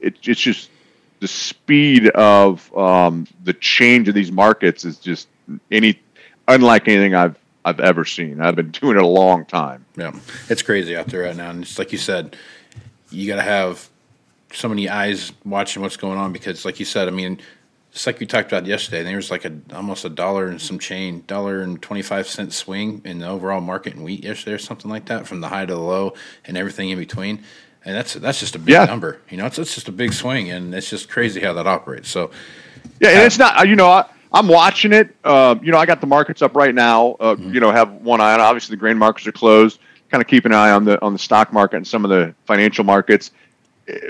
it, 0.00 0.16
it's 0.22 0.40
just 0.40 0.68
the 1.20 1.28
speed 1.28 2.08
of 2.08 2.76
um, 2.76 3.26
the 3.44 3.54
change 3.54 4.08
of 4.08 4.14
these 4.14 4.30
markets 4.30 4.84
is 4.84 4.98
just 4.98 5.28
any 5.70 5.98
unlike 6.46 6.86
anything 6.86 7.14
I've 7.14 7.36
I've 7.64 7.80
ever 7.80 8.04
seen. 8.04 8.42
I've 8.42 8.56
been 8.56 8.72
doing 8.72 8.96
it 8.98 9.02
a 9.02 9.06
long 9.06 9.46
time. 9.46 9.86
Yeah, 9.96 10.12
it's 10.50 10.62
crazy 10.62 10.96
out 10.96 11.06
there 11.06 11.22
right 11.22 11.36
now, 11.36 11.48
and 11.48 11.62
it's 11.62 11.78
like 11.78 11.92
you 11.92 11.98
said, 11.98 12.36
you 13.10 13.26
got 13.26 13.36
to 13.36 13.42
have 13.42 13.88
so 14.52 14.68
many 14.68 14.88
eyes 14.88 15.32
watching 15.44 15.82
what's 15.82 15.96
going 15.96 16.18
on 16.18 16.32
because, 16.32 16.64
like 16.64 16.78
you 16.78 16.86
said, 16.86 17.08
I 17.08 17.10
mean, 17.10 17.40
it's 17.92 18.06
like 18.06 18.20
we 18.20 18.26
talked 18.26 18.50
about 18.50 18.66
yesterday. 18.66 19.02
There 19.02 19.16
was 19.16 19.30
like 19.30 19.44
a 19.44 19.52
almost 19.74 20.04
a 20.04 20.08
dollar 20.08 20.46
and 20.46 20.60
some 20.60 20.78
change, 20.78 21.26
dollar 21.26 21.62
and 21.62 21.80
twenty 21.82 22.02
five 22.02 22.28
cent 22.28 22.52
swing 22.52 23.02
in 23.04 23.18
the 23.18 23.28
overall 23.28 23.60
market 23.60 23.94
in 23.94 24.02
wheat 24.02 24.24
yesterday, 24.24 24.54
or 24.54 24.58
something 24.58 24.90
like 24.90 25.06
that, 25.06 25.26
from 25.26 25.40
the 25.40 25.48
high 25.48 25.66
to 25.66 25.74
the 25.74 25.80
low 25.80 26.14
and 26.44 26.56
everything 26.56 26.90
in 26.90 26.98
between. 26.98 27.42
And 27.84 27.96
that's 27.96 28.14
that's 28.14 28.38
just 28.38 28.54
a 28.54 28.58
big 28.58 28.74
yeah. 28.74 28.84
number. 28.84 29.20
You 29.28 29.38
know, 29.38 29.46
it's 29.46 29.58
it's 29.58 29.74
just 29.74 29.88
a 29.88 29.92
big 29.92 30.12
swing, 30.12 30.50
and 30.50 30.74
it's 30.74 30.88
just 30.88 31.08
crazy 31.08 31.40
how 31.40 31.52
that 31.54 31.66
operates. 31.66 32.08
So, 32.08 32.30
yeah, 33.00 33.10
and 33.10 33.20
uh, 33.20 33.22
it's 33.22 33.38
not. 33.38 33.68
You 33.68 33.74
know, 33.74 33.88
I, 33.88 34.04
am 34.34 34.46
watching 34.46 34.92
it. 34.92 35.16
Uh, 35.24 35.56
you 35.60 35.72
know, 35.72 35.78
I 35.78 35.86
got 35.86 36.00
the 36.00 36.06
markets 36.06 36.42
up 36.42 36.54
right 36.54 36.74
now. 36.74 37.16
Uh, 37.18 37.34
mm-hmm. 37.34 37.54
You 37.54 37.60
know, 37.60 37.72
have 37.72 37.92
one 37.94 38.20
eye 38.20 38.34
on. 38.34 38.40
Obviously, 38.40 38.74
the 38.74 38.80
grain 38.80 38.98
markets 38.98 39.26
are 39.26 39.32
closed. 39.32 39.80
Kind 40.10 40.22
of 40.22 40.26
keep 40.26 40.44
an 40.44 40.52
eye 40.52 40.70
on 40.70 40.84
the 40.84 41.00
on 41.02 41.12
the 41.12 41.18
stock 41.18 41.52
market 41.52 41.76
and 41.76 41.86
some 41.86 42.04
of 42.04 42.10
the 42.10 42.34
financial 42.46 42.84
markets 42.84 43.30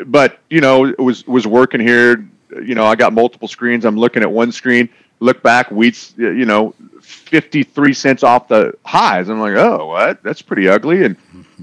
but 0.07 0.39
you 0.49 0.61
know, 0.61 0.95
was 0.99 1.27
was 1.27 1.47
working 1.47 1.81
here. 1.81 2.27
You 2.51 2.75
know, 2.75 2.85
I 2.85 2.97
got 2.97 3.13
multiple 3.13 3.49
screens. 3.49 3.85
I'm 3.85 3.97
looking 3.97 4.23
at 4.23 4.31
one 4.31 4.53
screen. 4.53 4.89
Look 5.21 5.43
back, 5.43 5.69
wheat's 5.69 6.15
you 6.17 6.47
know, 6.47 6.75
53 7.03 7.93
cents 7.93 8.23
off 8.23 8.49
the 8.49 8.75
highs. 8.85 9.29
I'm 9.29 9.41
like, 9.41 9.55
oh, 9.55 9.87
what? 9.87 10.23
That's 10.23 10.41
pretty 10.41 10.69
ugly. 10.69 11.05
And 11.05 11.17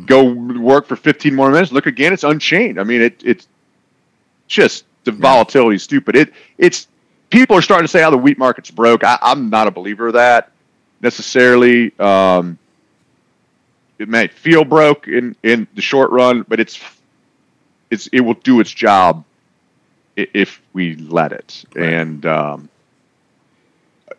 go 0.06 0.32
work 0.32 0.86
for 0.86 0.96
15 0.96 1.34
more 1.34 1.50
minutes. 1.50 1.72
Look 1.72 1.88
again, 1.88 2.14
it's 2.14 2.24
unchained. 2.24 2.80
I 2.80 2.84
mean, 2.84 3.02
it 3.02 3.22
it's 3.26 3.48
just 4.48 4.86
the 5.04 5.12
volatility 5.12 5.76
is 5.76 5.84
stupid. 5.84 6.16
It 6.16 6.34
it's 6.58 6.88
people 7.30 7.58
are 7.58 7.62
starting 7.62 7.86
to 7.86 7.92
say 7.92 8.02
how 8.02 8.10
oh, 8.10 8.12
the 8.12 8.18
wheat 8.18 8.38
market's 8.38 8.72
broke. 8.72 9.04
I, 9.04 9.18
am 9.22 9.50
not 9.50 9.68
a 9.68 9.72
believer 9.72 10.08
of 10.08 10.14
that 10.14 10.52
necessarily. 11.02 11.98
Um, 12.00 12.58
it 14.00 14.10
may 14.10 14.28
feel 14.28 14.64
broke 14.64 15.08
in 15.08 15.36
in 15.44 15.68
the 15.76 15.82
short 15.82 16.12
run, 16.12 16.44
but 16.48 16.60
it's 16.60 16.80
it's 17.90 18.08
it 18.08 18.22
will 18.22 18.36
do 18.36 18.60
its 18.60 18.72
job 18.72 19.24
if 20.16 20.62
we 20.74 20.96
let 20.96 21.32
it, 21.32 21.64
right. 21.76 21.94
and 21.94 22.26
um, 22.26 22.70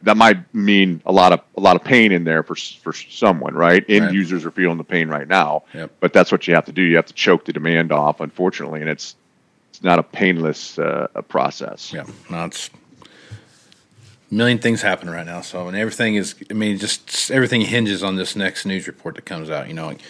that 0.02 0.16
might 0.16 0.54
mean 0.54 1.02
a 1.06 1.12
lot 1.12 1.32
of 1.32 1.40
a 1.56 1.60
lot 1.60 1.76
of 1.76 1.84
pain 1.84 2.12
in 2.12 2.24
there 2.24 2.42
for 2.42 2.54
for 2.54 2.92
someone, 2.92 3.54
right? 3.54 3.84
End 3.88 4.06
right. 4.06 4.14
users 4.14 4.44
are 4.44 4.50
feeling 4.50 4.78
the 4.78 4.84
pain 4.84 5.08
right 5.08 5.28
now, 5.28 5.64
yep. 5.74 5.90
but 6.00 6.12
that's 6.12 6.30
what 6.30 6.46
you 6.46 6.54
have 6.54 6.66
to 6.66 6.72
do. 6.72 6.82
You 6.82 6.96
have 6.96 7.06
to 7.06 7.14
choke 7.14 7.44
the 7.44 7.52
demand 7.52 7.92
off, 7.92 8.20
unfortunately, 8.20 8.80
and 8.80 8.90
it's 8.90 9.16
it's 9.70 9.82
not 9.82 9.98
a 9.98 10.02
painless 10.02 10.78
uh, 10.78 11.08
a 11.14 11.22
process. 11.22 11.92
Yeah, 11.92 12.04
no, 12.30 12.44
it's 12.44 12.70
million 14.30 14.58
things 14.58 14.82
happen 14.82 15.10
right 15.10 15.26
now. 15.26 15.40
So, 15.40 15.68
and 15.68 15.76
everything 15.76 16.14
is, 16.14 16.34
I 16.50 16.54
mean, 16.54 16.78
just 16.78 17.30
everything 17.30 17.62
hinges 17.62 18.02
on 18.02 18.16
this 18.16 18.36
next 18.36 18.66
news 18.66 18.86
report 18.86 19.14
that 19.16 19.24
comes 19.24 19.50
out. 19.50 19.68
You 19.68 19.74
know, 19.74 19.86
like 19.86 20.00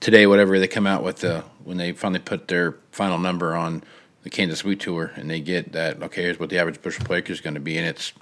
today, 0.00 0.26
whatever 0.26 0.58
they 0.58 0.68
come 0.68 0.86
out 0.86 1.02
with 1.02 1.18
the 1.18 1.44
when 1.64 1.76
they 1.76 1.92
finally 1.92 2.20
put 2.20 2.48
their 2.48 2.76
final 2.92 3.18
number 3.18 3.54
on 3.54 3.82
the 4.22 4.30
Kansas 4.30 4.64
Wheat 4.64 4.80
Tour, 4.80 5.12
and 5.16 5.30
they 5.30 5.40
get 5.40 5.72
that 5.72 6.02
okay, 6.02 6.22
here's 6.22 6.38
what 6.38 6.50
the 6.50 6.58
average 6.58 6.80
bushel 6.82 7.04
per 7.04 7.16
acre 7.16 7.32
is 7.32 7.40
going 7.40 7.54
to 7.54 7.60
be, 7.60 7.76
and 7.76 7.86
it's 7.86 8.12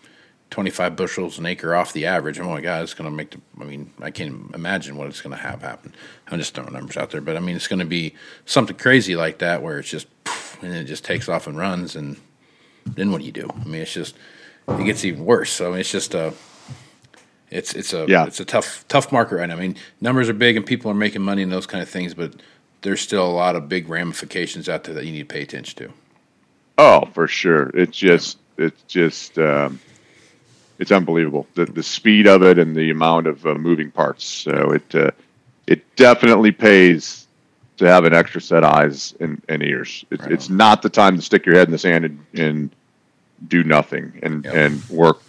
25 0.50 0.96
bushels 0.96 1.38
an 1.38 1.46
acre 1.46 1.74
off 1.74 1.94
the 1.94 2.06
average. 2.06 2.38
Oh 2.38 2.48
my 2.48 2.60
God, 2.60 2.82
it's 2.82 2.94
going 2.94 3.10
to 3.10 3.16
make 3.16 3.30
the. 3.30 3.40
I 3.60 3.64
mean, 3.64 3.90
I 4.00 4.10
can't 4.10 4.54
imagine 4.54 4.96
what 4.96 5.08
it's 5.08 5.20
going 5.20 5.36
to 5.36 5.42
have 5.42 5.62
happen. 5.62 5.94
I'm 6.28 6.38
just 6.38 6.54
throwing 6.54 6.72
numbers 6.72 6.96
out 6.96 7.10
there, 7.10 7.20
but 7.20 7.36
I 7.36 7.40
mean, 7.40 7.56
it's 7.56 7.68
going 7.68 7.80
to 7.80 7.86
be 7.86 8.14
something 8.46 8.76
crazy 8.76 9.16
like 9.16 9.38
that 9.38 9.62
where 9.62 9.78
it's 9.78 9.90
just 9.90 10.06
and 10.62 10.74
it 10.74 10.84
just 10.84 11.04
takes 11.04 11.28
off 11.28 11.46
and 11.46 11.58
runs, 11.58 11.96
and 11.96 12.16
then 12.86 13.10
what 13.10 13.20
do 13.20 13.26
you 13.26 13.32
do? 13.32 13.48
I 13.60 13.64
mean, 13.64 13.82
it's 13.82 13.92
just 13.92 14.14
it 14.68 14.84
gets 14.84 15.04
even 15.04 15.24
worse. 15.24 15.50
So 15.50 15.68
I 15.68 15.70
mean, 15.70 15.80
it's 15.80 15.90
just 15.90 16.14
a 16.14 16.32
it's 17.50 17.74
it's 17.74 17.92
a 17.92 18.06
yeah. 18.08 18.26
it's 18.26 18.40
a 18.40 18.44
tough 18.44 18.84
tough 18.88 19.12
market 19.12 19.36
right 19.36 19.48
now. 19.48 19.56
I 19.56 19.60
mean, 19.60 19.76
numbers 20.00 20.28
are 20.28 20.34
big 20.34 20.56
and 20.56 20.64
people 20.64 20.90
are 20.90 20.94
making 20.94 21.22
money 21.22 21.42
and 21.42 21.52
those 21.52 21.66
kind 21.66 21.82
of 21.82 21.88
things, 21.88 22.14
but 22.14 22.34
there's 22.82 23.00
still 23.00 23.26
a 23.26 23.30
lot 23.30 23.56
of 23.56 23.68
big 23.68 23.88
ramifications 23.88 24.68
out 24.68 24.84
there 24.84 24.94
that 24.94 25.04
you 25.04 25.12
need 25.12 25.28
to 25.28 25.34
pay 25.34 25.42
attention 25.42 25.76
to. 25.78 25.92
Oh, 26.78 27.08
for 27.12 27.28
sure. 27.28 27.70
It's 27.74 27.96
just 27.96 28.38
it's 28.56 28.82
just 28.84 29.38
um, 29.38 29.80
it's 30.78 30.92
unbelievable 30.92 31.46
the 31.54 31.66
the 31.66 31.82
speed 31.82 32.26
of 32.26 32.42
it 32.42 32.58
and 32.58 32.74
the 32.74 32.90
amount 32.90 33.26
of 33.26 33.46
uh, 33.46 33.54
moving 33.54 33.90
parts. 33.90 34.24
So 34.24 34.72
it 34.72 34.94
uh, 34.94 35.10
it 35.66 35.96
definitely 35.96 36.52
pays 36.52 37.26
to 37.78 37.86
have 37.86 38.04
an 38.04 38.14
extra 38.14 38.40
set 38.40 38.64
of 38.64 38.72
eyes 38.72 39.14
and, 39.20 39.42
and 39.48 39.62
ears. 39.62 40.04
It, 40.10 40.20
right 40.20 40.32
it's 40.32 40.48
not 40.48 40.82
the 40.82 40.90
time 40.90 41.16
to 41.16 41.22
stick 41.22 41.46
your 41.46 41.54
head 41.54 41.68
in 41.68 41.72
the 41.72 41.78
sand 41.78 42.04
and, 42.04 42.26
and 42.34 42.70
do 43.48 43.64
nothing 43.64 44.18
and 44.22 44.44
yep. 44.44 44.54
and 44.54 44.88
work 44.88 45.22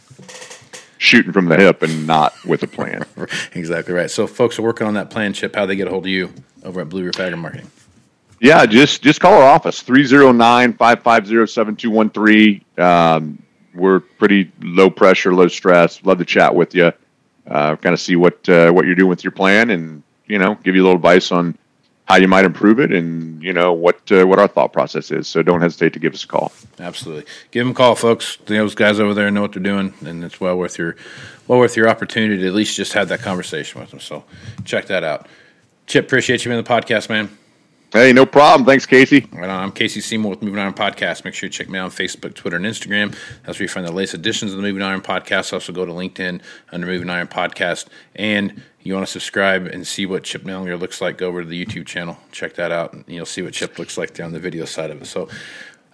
shooting 0.98 1.34
from 1.34 1.48
the 1.48 1.58
hip 1.58 1.82
and 1.82 2.08
not 2.08 2.34
with 2.46 2.64
a 2.64 2.68
plan. 2.68 3.06
exactly 3.54 3.94
right. 3.94 4.10
So, 4.10 4.26
folks 4.26 4.58
are 4.58 4.62
working 4.62 4.88
on 4.88 4.94
that 4.94 5.10
plan, 5.10 5.34
Chip. 5.34 5.56
How 5.56 5.66
they 5.66 5.76
get 5.76 5.88
a 5.88 5.92
hold 5.92 6.06
of 6.06 6.12
you 6.12 6.32
over 6.64 6.82
at 6.82 6.90
Blue 6.90 7.06
Reef 7.06 7.20
Agri 7.20 7.38
Marketing? 7.38 7.70
Yeah, 8.40 8.66
just 8.66 9.02
just 9.02 9.22
call 9.22 9.34
our 9.34 9.44
office 9.44 9.82
309 9.82 10.74
550 10.74 11.52
7213. 11.52 12.66
Um, 12.78 13.42
we're 13.74 14.02
pretty 14.02 14.52
low 14.62 14.90
pressure, 14.90 15.34
low 15.34 15.48
stress. 15.48 16.04
Love 16.04 16.20
to 16.20 16.26
chat 16.26 16.54
with 16.54 16.76
you. 16.76 16.92
Uh, 17.48 17.76
kind 17.76 17.94
of 17.94 18.00
see 18.00 18.16
what 18.16 18.48
uh, 18.50 18.72
what 18.72 18.86
you're 18.86 18.96
doing 18.96 19.10
with 19.10 19.24
your 19.24 19.32
plan, 19.32 19.70
and 19.70 20.04
you 20.28 20.40
know, 20.40 20.56
give 20.56 20.76
you 20.76 20.82
a 20.82 20.86
little 20.86 20.98
advice 20.98 21.32
on 21.32 21.58
how 22.14 22.20
you 22.20 22.28
might 22.28 22.46
improve 22.46 22.80
it 22.80 22.94
and 22.94 23.42
you 23.42 23.52
know 23.52 23.74
what 23.74 24.00
uh, 24.12 24.26
what 24.28 24.38
our 24.38 24.48
thought 24.48 24.72
process 24.72 25.10
is. 25.10 25.28
So 25.28 25.42
don't 25.42 25.62
hesitate 25.62 25.94
to 25.94 26.00
give 26.00 26.14
us 26.14 26.24
a 26.24 26.28
call. 26.28 26.52
Absolutely, 26.80 27.26
give 27.50 27.66
them 27.66 27.72
a 27.72 27.74
call, 27.74 27.96
folks. 27.96 28.38
Those 28.46 28.76
guys 28.76 29.00
over 29.00 29.16
there 29.16 29.32
know 29.32 29.42
what 29.42 29.54
they're 29.54 29.64
doing, 29.64 29.96
and 30.06 30.24
it's 30.24 30.40
well 30.40 30.56
worth 30.56 30.78
your 30.78 30.96
well 31.48 31.58
worth 31.58 31.76
your 31.76 31.90
opportunity 31.90 32.38
to 32.38 32.48
at 32.48 32.54
least 32.54 32.76
just 32.76 32.94
have 32.94 33.10
that 33.10 33.22
conversation 33.22 33.82
with 33.82 33.90
them. 33.90 34.00
So 34.00 34.26
check 34.64 34.86
that 34.88 35.04
out. 35.04 35.28
Chip, 35.88 36.06
appreciate 36.06 36.46
you 36.46 36.52
being 36.52 36.64
the 36.64 36.70
podcast, 36.70 37.10
man. 37.10 37.36
Hey, 37.92 38.12
no 38.14 38.26
problem. 38.26 38.66
Thanks, 38.66 38.88
Casey. 38.88 39.28
Right 39.32 39.50
on. 39.50 39.64
I'm 39.64 39.72
Casey 39.72 40.02
Seymour 40.02 40.32
with 40.32 40.42
Moving 40.42 40.60
Iron 40.60 40.74
Podcast. 40.74 41.26
Make 41.26 41.36
sure 41.36 41.46
you 41.46 41.52
check 41.52 41.70
me 41.70 41.78
out 41.78 41.86
on 41.86 41.92
Facebook, 41.92 42.34
Twitter, 42.34 42.58
and 42.58 42.66
Instagram. 42.66 43.16
That's 43.44 43.60
where 43.60 43.66
you 43.66 43.68
find 43.68 43.86
the 43.86 43.92
latest 43.92 44.16
editions 44.16 44.52
of 44.52 44.58
the 44.58 44.64
Moving 44.64 44.82
Iron 44.82 45.02
Podcast. 45.02 45.54
Also, 45.54 45.72
go 45.72 45.86
to 45.86 45.92
LinkedIn 45.92 46.42
under 46.72 46.88
Moving 46.88 47.12
Iron 47.12 47.28
Podcast. 47.28 47.86
And 48.16 48.64
you 48.86 48.94
want 48.94 49.06
to 49.06 49.12
subscribe 49.12 49.66
and 49.68 49.86
see 49.88 50.06
what 50.06 50.24
Chip 50.24 50.44
Nellinger 50.44 50.80
looks 50.80 51.02
like, 51.02 51.18
go 51.18 51.28
over 51.28 51.44
to 51.44 51.48
the 51.48 51.66
YouTube 51.66 51.86
channel. 51.86 52.18
Check 52.32 52.56
that 52.56 52.72
out. 52.72 52.94
And 52.94 53.06
you'll 53.08 53.26
see 53.26 53.42
what 53.42 53.54
Chip 53.54 53.80
looks 53.80 53.98
like 53.98 54.14
there 54.14 54.26
on 54.26 54.34
the 54.34 54.40
video 54.40 54.66
side 54.66 54.92
of 54.92 55.02
it. 55.02 55.06
So, 55.06 55.30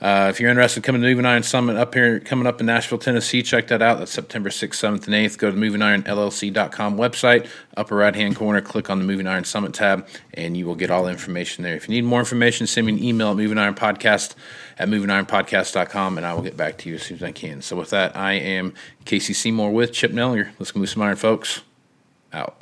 Uh, 0.02 0.28
if 0.30 0.40
you're 0.40 0.50
interested 0.50 0.78
in 0.80 0.84
coming 0.84 1.02
to 1.02 1.08
Moving 1.10 1.26
Iron 1.26 1.44
Summit 1.44 1.76
up 1.76 1.94
here, 1.94 2.22
coming 2.22 2.48
up 2.48 2.62
in 2.62 2.68
Nashville, 2.68 2.98
Tennessee, 2.98 3.44
check 3.44 3.68
that 3.68 3.82
out. 3.82 4.00
That's 4.00 4.14
September 4.14 4.50
6th, 4.50 4.80
7th, 4.80 5.08
and 5.08 5.14
8th. 5.14 5.38
Go 5.38 5.52
to 5.52 5.58
the 5.58 5.62
movingironllc.com 5.62 6.98
website, 6.98 7.50
upper 7.76 7.98
right 7.98 8.16
hand 8.16 8.38
corner, 8.38 8.62
click 8.62 8.90
on 8.90 9.00
the 9.00 9.04
Moving 9.04 9.28
Iron 9.28 9.44
Summit 9.44 9.74
tab, 9.74 10.08
and 10.34 10.56
you 10.56 10.66
will 10.66 10.76
get 10.76 10.90
all 10.90 11.04
the 11.04 11.12
information 11.12 11.66
there. 11.66 11.76
If 11.76 11.90
you 11.90 11.96
need 11.96 12.06
more 12.06 12.20
information, 12.20 12.66
send 12.66 12.88
me 12.88 12.94
an 12.94 13.04
email 13.04 13.32
at 13.32 13.36
movingironpodcast 13.36 14.36
at 14.78 14.88
movingironpodcast.com, 14.88 16.18
and 16.18 16.26
I 16.26 16.34
will 16.34 16.44
get 16.44 16.56
back 16.56 16.78
to 16.78 16.90
you 16.90 16.96
as 16.96 17.04
soon 17.04 17.18
as 17.18 17.24
I 17.24 17.34
can. 17.34 17.62
So, 17.62 17.76
with 17.76 17.90
that, 17.90 18.16
I 18.16 18.36
am 18.36 18.74
Casey 19.04 19.34
Seymour 19.34 19.72
with 19.72 19.92
Chip 19.92 20.14
Nellinger. 20.14 20.52
Let's 20.60 20.74
move 20.74 20.90
some 20.90 21.02
iron, 21.02 21.18
folks. 21.18 21.62
Out. 22.32 22.62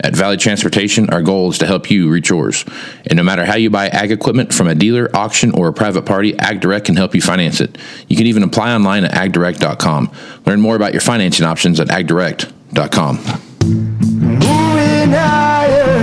At 0.00 0.14
Valley 0.14 0.36
Transportation, 0.36 1.10
our 1.10 1.22
goal 1.22 1.50
is 1.50 1.58
to 1.58 1.66
help 1.66 1.90
you 1.90 2.08
reach 2.10 2.30
yours. 2.30 2.64
And 3.06 3.16
no 3.16 3.22
matter 3.22 3.44
how 3.44 3.56
you 3.56 3.70
buy 3.70 3.88
ag 3.88 4.12
equipment 4.12 4.52
from 4.52 4.68
a 4.68 4.74
dealer, 4.74 5.10
auction, 5.14 5.52
or 5.52 5.68
a 5.68 5.72
private 5.72 6.06
party, 6.06 6.32
AgDirect 6.34 6.84
can 6.84 6.96
help 6.96 7.14
you 7.14 7.20
finance 7.20 7.60
it. 7.60 7.78
You 8.08 8.16
can 8.16 8.26
even 8.26 8.42
apply 8.42 8.74
online 8.74 9.04
at 9.04 9.12
agdirect.com. 9.12 10.12
Learn 10.44 10.60
more 10.60 10.76
about 10.76 10.92
your 10.92 11.00
financing 11.00 11.46
options 11.46 11.80
at 11.80 11.88
agdirect.com. 11.88 13.16
Moving 13.66 15.12
higher 15.12 15.98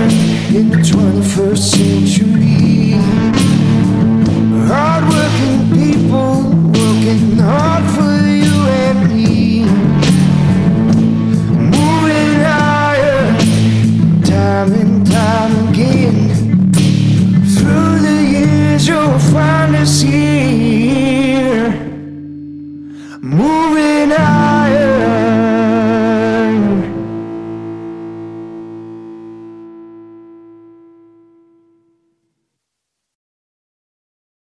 in 0.56 0.70
the 0.70 0.76
21st 0.76 1.58
century. 1.58 3.43
find 19.34 19.74
us 19.74 20.00
here. 20.00 21.70
Move 23.20 23.73